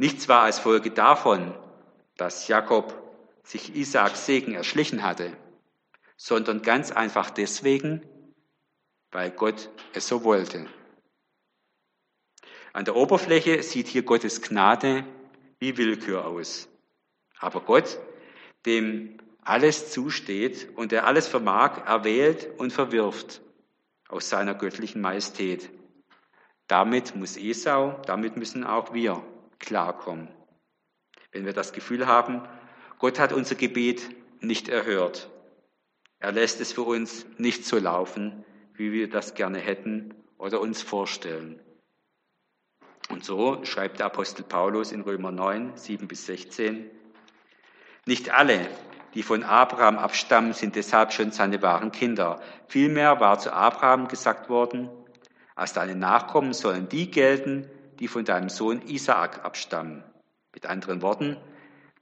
Nicht 0.00 0.22
zwar 0.22 0.44
als 0.44 0.58
Folge 0.58 0.90
davon, 0.92 1.54
dass 2.16 2.48
Jakob 2.48 2.94
sich 3.42 3.76
Isaaks 3.76 4.24
Segen 4.24 4.54
erschlichen 4.54 5.02
hatte, 5.02 5.36
sondern 6.16 6.62
ganz 6.62 6.90
einfach 6.90 7.28
deswegen, 7.28 8.00
weil 9.10 9.30
Gott 9.30 9.68
es 9.92 10.08
so 10.08 10.24
wollte. 10.24 10.66
An 12.72 12.86
der 12.86 12.96
Oberfläche 12.96 13.62
sieht 13.62 13.88
hier 13.88 14.02
Gottes 14.02 14.40
Gnade 14.40 15.04
wie 15.58 15.76
Willkür 15.76 16.24
aus. 16.26 16.70
Aber 17.38 17.60
Gott, 17.60 17.98
dem 18.64 19.18
alles 19.42 19.92
zusteht 19.92 20.70
und 20.76 20.92
der 20.92 21.06
alles 21.06 21.28
vermag, 21.28 21.86
erwählt 21.86 22.48
und 22.58 22.72
verwirft 22.72 23.42
aus 24.08 24.30
seiner 24.30 24.54
göttlichen 24.54 25.02
Majestät. 25.02 25.68
Damit 26.68 27.16
muss 27.16 27.36
Esau, 27.36 28.00
damit 28.06 28.38
müssen 28.38 28.64
auch 28.64 28.94
wir 28.94 29.22
klarkommen. 29.60 30.28
Wenn 31.32 31.46
wir 31.46 31.52
das 31.52 31.72
Gefühl 31.72 32.06
haben, 32.06 32.42
Gott 32.98 33.18
hat 33.18 33.32
unser 33.32 33.54
Gebet 33.54 34.02
nicht 34.40 34.68
erhört. 34.68 35.30
Er 36.18 36.32
lässt 36.32 36.60
es 36.60 36.72
für 36.72 36.82
uns 36.82 37.24
nicht 37.38 37.64
so 37.64 37.78
laufen, 37.78 38.44
wie 38.74 38.92
wir 38.92 39.08
das 39.08 39.34
gerne 39.34 39.58
hätten 39.58 40.14
oder 40.38 40.60
uns 40.60 40.82
vorstellen. 40.82 41.60
Und 43.08 43.24
so 43.24 43.64
schreibt 43.64 43.98
der 43.98 44.06
Apostel 44.06 44.42
Paulus 44.42 44.92
in 44.92 45.00
Römer 45.00 45.32
9, 45.32 45.76
7 45.76 46.08
bis 46.08 46.26
16, 46.26 46.90
nicht 48.06 48.30
alle, 48.30 48.68
die 49.14 49.22
von 49.22 49.42
Abraham 49.42 49.98
abstammen, 49.98 50.52
sind 50.52 50.76
deshalb 50.76 51.12
schon 51.12 51.32
seine 51.32 51.60
wahren 51.62 51.92
Kinder. 51.92 52.40
Vielmehr 52.68 53.20
war 53.20 53.38
zu 53.38 53.52
Abraham 53.52 54.08
gesagt 54.08 54.48
worden, 54.48 54.88
als 55.54 55.72
deine 55.72 55.96
Nachkommen 55.96 56.52
sollen 56.52 56.88
die 56.88 57.10
gelten, 57.10 57.68
die 58.00 58.08
von 58.08 58.24
deinem 58.24 58.48
Sohn 58.48 58.82
Isaak 58.82 59.44
abstammen. 59.44 60.02
Mit 60.52 60.66
anderen 60.66 61.02
Worten, 61.02 61.36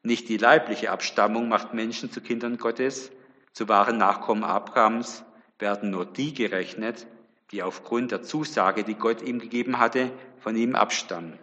nicht 0.02 0.28
die 0.28 0.38
leibliche 0.38 0.90
Abstammung 0.90 1.48
macht 1.48 1.74
Menschen 1.74 2.10
zu 2.10 2.20
Kindern 2.20 2.56
Gottes, 2.56 3.10
zu 3.52 3.68
wahren 3.68 3.98
Nachkommen 3.98 4.44
Abrahams 4.44 5.24
werden 5.58 5.90
nur 5.90 6.06
die 6.06 6.32
gerechnet, 6.32 7.06
die 7.50 7.62
aufgrund 7.62 8.12
der 8.12 8.22
Zusage, 8.22 8.84
die 8.84 8.94
Gott 8.94 9.22
ihm 9.22 9.40
gegeben 9.40 9.78
hatte, 9.78 10.12
von 10.38 10.54
ihm 10.54 10.76
abstammen. 10.76 11.38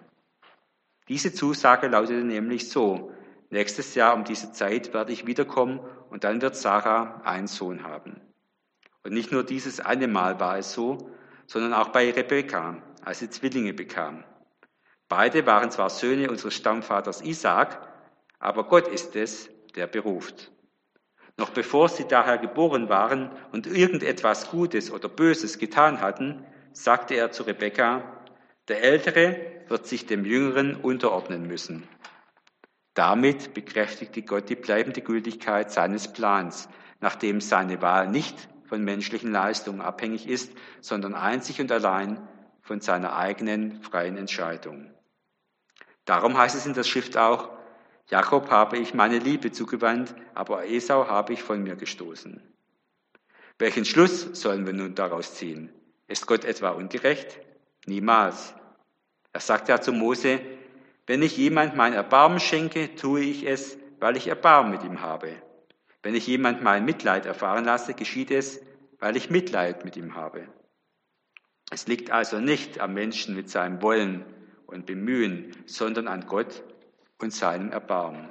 Diese 1.09 1.33
Zusage 1.33 1.87
lautete 1.87 2.23
nämlich 2.23 2.69
so, 2.69 3.11
nächstes 3.49 3.93
Jahr 3.93 4.15
um 4.15 4.23
diese 4.23 4.53
Zeit 4.53 4.93
werde 4.93 5.11
ich 5.11 5.27
wiederkommen 5.27 5.79
und 6.09 6.23
dann 6.23 6.41
wird 6.41 6.55
Sarah 6.55 7.21
einen 7.25 7.47
Sohn 7.47 7.83
haben. 7.83 8.21
Und 9.03 9.13
nicht 9.13 9.31
nur 9.31 9.43
dieses 9.43 9.79
eine 9.79 10.07
Mal 10.07 10.39
war 10.39 10.57
es 10.57 10.73
so, 10.73 11.11
sondern 11.45 11.73
auch 11.73 11.89
bei 11.89 12.09
Rebekka, 12.09 12.81
als 13.03 13.19
sie 13.19 13.29
Zwillinge 13.29 13.73
bekam. 13.73 14.23
Beide 15.07 15.45
waren 15.45 15.71
zwar 15.71 15.89
Söhne 15.89 16.29
unseres 16.29 16.55
Stammvaters 16.55 17.21
Isaac, 17.21 17.79
aber 18.39 18.65
Gott 18.65 18.87
ist 18.87 19.15
es, 19.15 19.49
der 19.75 19.87
beruft. 19.87 20.51
Noch 21.37 21.49
bevor 21.49 21.89
sie 21.89 22.07
daher 22.07 22.37
geboren 22.37 22.89
waren 22.89 23.31
und 23.51 23.67
irgendetwas 23.67 24.49
Gutes 24.49 24.91
oder 24.91 25.09
Böses 25.09 25.59
getan 25.59 26.01
hatten, 26.01 26.45
sagte 26.71 27.15
er 27.15 27.31
zu 27.31 27.43
Rebekka, 27.43 28.03
der 28.67 28.81
Ältere 28.81 29.63
wird 29.67 29.85
sich 29.85 30.05
dem 30.05 30.25
Jüngeren 30.25 30.75
unterordnen 30.75 31.47
müssen. 31.47 31.87
Damit 32.93 33.53
bekräftigte 33.53 34.21
Gott 34.21 34.49
die 34.49 34.55
bleibende 34.55 35.01
Gültigkeit 35.01 35.71
seines 35.71 36.11
Plans, 36.13 36.69
nachdem 37.01 37.41
seine 37.41 37.81
Wahl 37.81 38.07
nicht 38.07 38.47
von 38.67 38.83
menschlichen 38.83 39.31
Leistungen 39.31 39.81
abhängig 39.81 40.27
ist, 40.27 40.53
sondern 40.79 41.13
einzig 41.13 41.59
und 41.59 41.71
allein 41.71 42.27
von 42.61 42.79
seiner 42.79 43.15
eigenen 43.15 43.81
freien 43.81 44.17
Entscheidung. 44.17 44.94
Darum 46.05 46.37
heißt 46.37 46.55
es 46.55 46.65
in 46.65 46.73
der 46.73 46.83
Schrift 46.83 47.17
auch, 47.17 47.49
Jakob 48.07 48.51
habe 48.51 48.77
ich 48.77 48.93
meine 48.93 49.17
Liebe 49.17 49.51
zugewandt, 49.51 50.13
aber 50.35 50.65
Esau 50.67 51.07
habe 51.07 51.33
ich 51.33 51.41
von 51.41 51.63
mir 51.63 51.75
gestoßen. 51.75 52.41
Welchen 53.57 53.85
Schluss 53.85 54.29
sollen 54.39 54.65
wir 54.65 54.73
nun 54.73 54.93
daraus 54.95 55.33
ziehen? 55.33 55.73
Ist 56.07 56.27
Gott 56.27 56.45
etwa 56.45 56.69
ungerecht? 56.69 57.39
Niemals. 57.87 58.53
Er 59.33 59.39
sagt 59.39 59.69
ja 59.69 59.81
zu 59.81 59.91
Mose, 59.91 60.39
wenn 61.07 61.23
ich 61.23 61.37
jemand 61.37 61.75
mein 61.75 61.93
Erbarmen 61.93 62.39
schenke, 62.39 62.95
tue 62.95 63.21
ich 63.21 63.47
es, 63.47 63.77
weil 63.99 64.17
ich 64.17 64.27
Erbarmen 64.27 64.71
mit 64.71 64.83
ihm 64.83 65.01
habe. 65.01 65.29
Wenn 66.03 66.15
ich 66.15 66.27
jemand 66.27 66.61
mein 66.61 66.85
Mitleid 66.85 67.25
erfahren 67.25 67.65
lasse, 67.65 67.95
geschieht 67.95 68.29
es, 68.29 68.61
weil 68.99 69.15
ich 69.15 69.29
Mitleid 69.31 69.85
mit 69.85 69.97
ihm 69.97 70.15
habe. 70.15 70.47
Es 71.71 71.87
liegt 71.87 72.11
also 72.11 72.39
nicht 72.39 72.79
am 72.79 72.93
Menschen 72.93 73.35
mit 73.35 73.49
seinem 73.49 73.81
Wollen 73.81 74.25
und 74.75 74.85
Bemühen, 74.85 75.55
sondern 75.65 76.07
an 76.07 76.27
Gott 76.27 76.63
und 77.17 77.33
seinem 77.33 77.71
Erbarmen. 77.71 78.29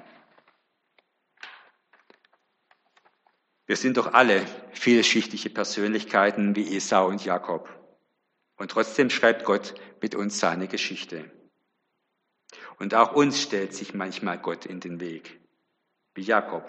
Wir 3.66 3.76
sind 3.76 3.96
doch 3.96 4.12
alle 4.12 4.44
vielschichtige 4.72 5.48
Persönlichkeiten 5.48 6.54
wie 6.54 6.76
Esau 6.76 7.08
und 7.08 7.24
Jakob. 7.24 7.68
Und 8.56 8.70
trotzdem 8.70 9.10
schreibt 9.10 9.44
Gott 9.44 9.74
mit 10.00 10.14
uns 10.14 10.38
seine 10.38 10.68
Geschichte. 10.68 11.30
Und 12.78 12.94
auch 12.94 13.14
uns 13.14 13.40
stellt 13.40 13.74
sich 13.74 13.94
manchmal 13.94 14.38
Gott 14.38 14.66
in 14.66 14.80
den 14.80 15.00
Weg, 15.00 15.40
wie 16.14 16.22
Jakob. 16.22 16.64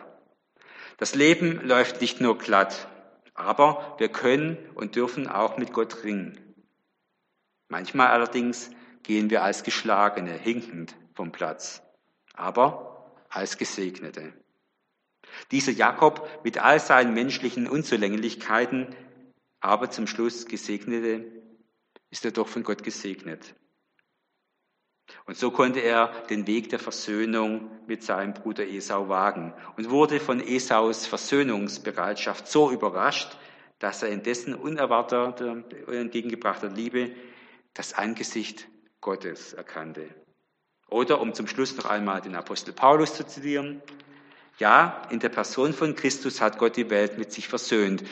Das 0.98 1.16
Leben 1.16 1.60
läuft 1.68 2.00
nicht 2.00 2.22
nur 2.22 2.38
glatt, 2.38 2.88
aber 3.34 3.96
wir 3.98 4.08
können 4.08 4.58
und 4.76 4.96
dürfen 4.96 5.28
auch 5.28 5.58
mit 5.58 5.74
Gott 5.74 6.06
ringen. 6.06 6.40
Manchmal 7.68 8.08
allerdings 8.08 8.72
gehen 9.06 9.30
wir 9.30 9.44
als 9.44 9.64
Geschlagene 9.64 10.34
hinkend 10.34 10.96
vom 11.14 11.32
Platz, 11.32 11.84
aber 12.34 13.14
als 13.30 13.58
Gesegnete. 13.58 14.34
Dieser 15.52 15.72
Jakob 15.72 16.28
mit 16.44 16.58
all 16.58 16.80
seinen 16.80 17.14
menschlichen 17.14 17.68
Unzulänglichkeiten, 17.68 18.96
aber 19.60 19.92
zum 19.92 20.08
Schluss 20.08 20.48
Gesegnete, 20.48 21.26
ist 22.10 22.26
er 22.26 22.32
doch 22.32 22.48
von 22.48 22.64
Gott 22.64 22.84
gesegnet. 22.84 23.54
Und 25.26 25.38
so 25.38 25.52
konnte 25.52 25.82
er 25.82 26.08
den 26.30 26.48
Weg 26.48 26.70
der 26.70 26.80
Versöhnung 26.80 27.70
mit 27.86 28.02
seinem 28.02 28.34
Bruder 28.34 28.68
Esau 28.68 29.08
wagen 29.08 29.54
und 29.78 29.92
wurde 29.92 30.20
von 30.20 30.40
Esaus 30.40 31.06
Versöhnungsbereitschaft 31.06 32.48
so 32.48 32.72
überrascht, 32.72 33.38
dass 33.78 34.02
er 34.02 34.10
in 34.10 34.24
dessen 34.24 34.56
unerwarteter, 34.56 35.64
entgegengebrachter 35.88 36.70
Liebe 36.70 37.12
das 37.74 37.94
Angesicht 37.94 38.68
Gottes 39.02 39.54
erkannte. 39.54 40.10
Oder 40.90 41.20
um 41.20 41.34
zum 41.34 41.48
Schluss 41.48 41.76
noch 41.76 41.86
einmal 41.86 42.22
den 42.22 42.36
Apostel 42.36 42.74
Paulus 42.74 43.16
zu 43.16 43.26
zitieren, 43.26 43.82
ja, 44.58 45.02
in 45.10 45.20
der 45.20 45.30
Person 45.30 45.74
von 45.74 45.96
Christus 45.96 46.40
hat 46.40 46.58
Gott 46.58 46.78
die 46.78 46.90
Welt 46.90 47.18
mit 47.18 47.32
sich 47.32 47.48
versöhnt, 47.48 48.04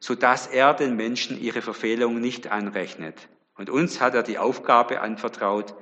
so 0.00 0.14
dass 0.14 0.48
er 0.48 0.74
den 0.74 0.96
Menschen 0.96 1.40
ihre 1.40 1.62
Verfehlungen 1.62 2.20
nicht 2.20 2.48
anrechnet. 2.50 3.28
Und 3.56 3.70
uns 3.70 4.00
hat 4.00 4.14
er 4.14 4.24
die 4.24 4.38
Aufgabe 4.38 5.00
anvertraut, 5.00 5.74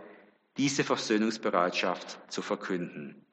diese 0.59 0.85
Versöhnungsbereitschaft 0.85 2.19
zu 2.31 2.43
verkünden. 2.43 3.25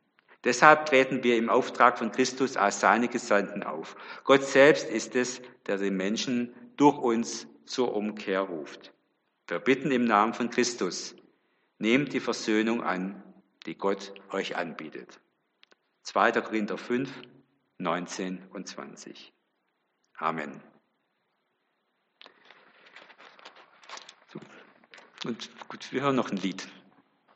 Deshalb 0.43 0.85
treten 0.85 1.23
wir 1.23 1.35
im 1.35 1.49
Auftrag 1.49 1.97
von 1.97 2.11
Christus 2.11 2.55
als 2.55 2.79
seine 2.79 3.09
Gesandten 3.09 3.63
auf. 3.63 3.97
Gott 4.23 4.43
selbst 4.43 4.87
ist 4.89 5.15
es, 5.15 5.41
der 5.65 5.77
den 5.77 5.97
Menschen 5.97 6.53
durch 6.77 6.97
uns 6.97 7.47
zur 7.65 7.93
Umkehr 7.93 8.41
ruft. 8.41 8.93
Wir 9.47 9.59
bitten 9.59 9.91
im 9.91 10.03
Namen 10.03 10.33
von 10.33 10.49
Christus, 10.49 11.15
nehmt 11.77 12.11
die 12.11 12.19
Versöhnung 12.19 12.83
an, 12.83 13.23
die 13.65 13.75
Gott 13.75 14.13
euch 14.29 14.57
anbietet. 14.57 15.21
2. 16.03 16.33
Korinther 16.41 16.77
5, 16.77 17.09
19 17.77 18.47
und 18.49 18.67
20. 18.67 19.33
Amen. 20.15 20.61
Und 25.23 25.49
gut, 25.67 25.91
wir 25.91 26.01
hören 26.01 26.15
noch 26.15 26.29
ein 26.29 26.37
Lied. 26.37 26.67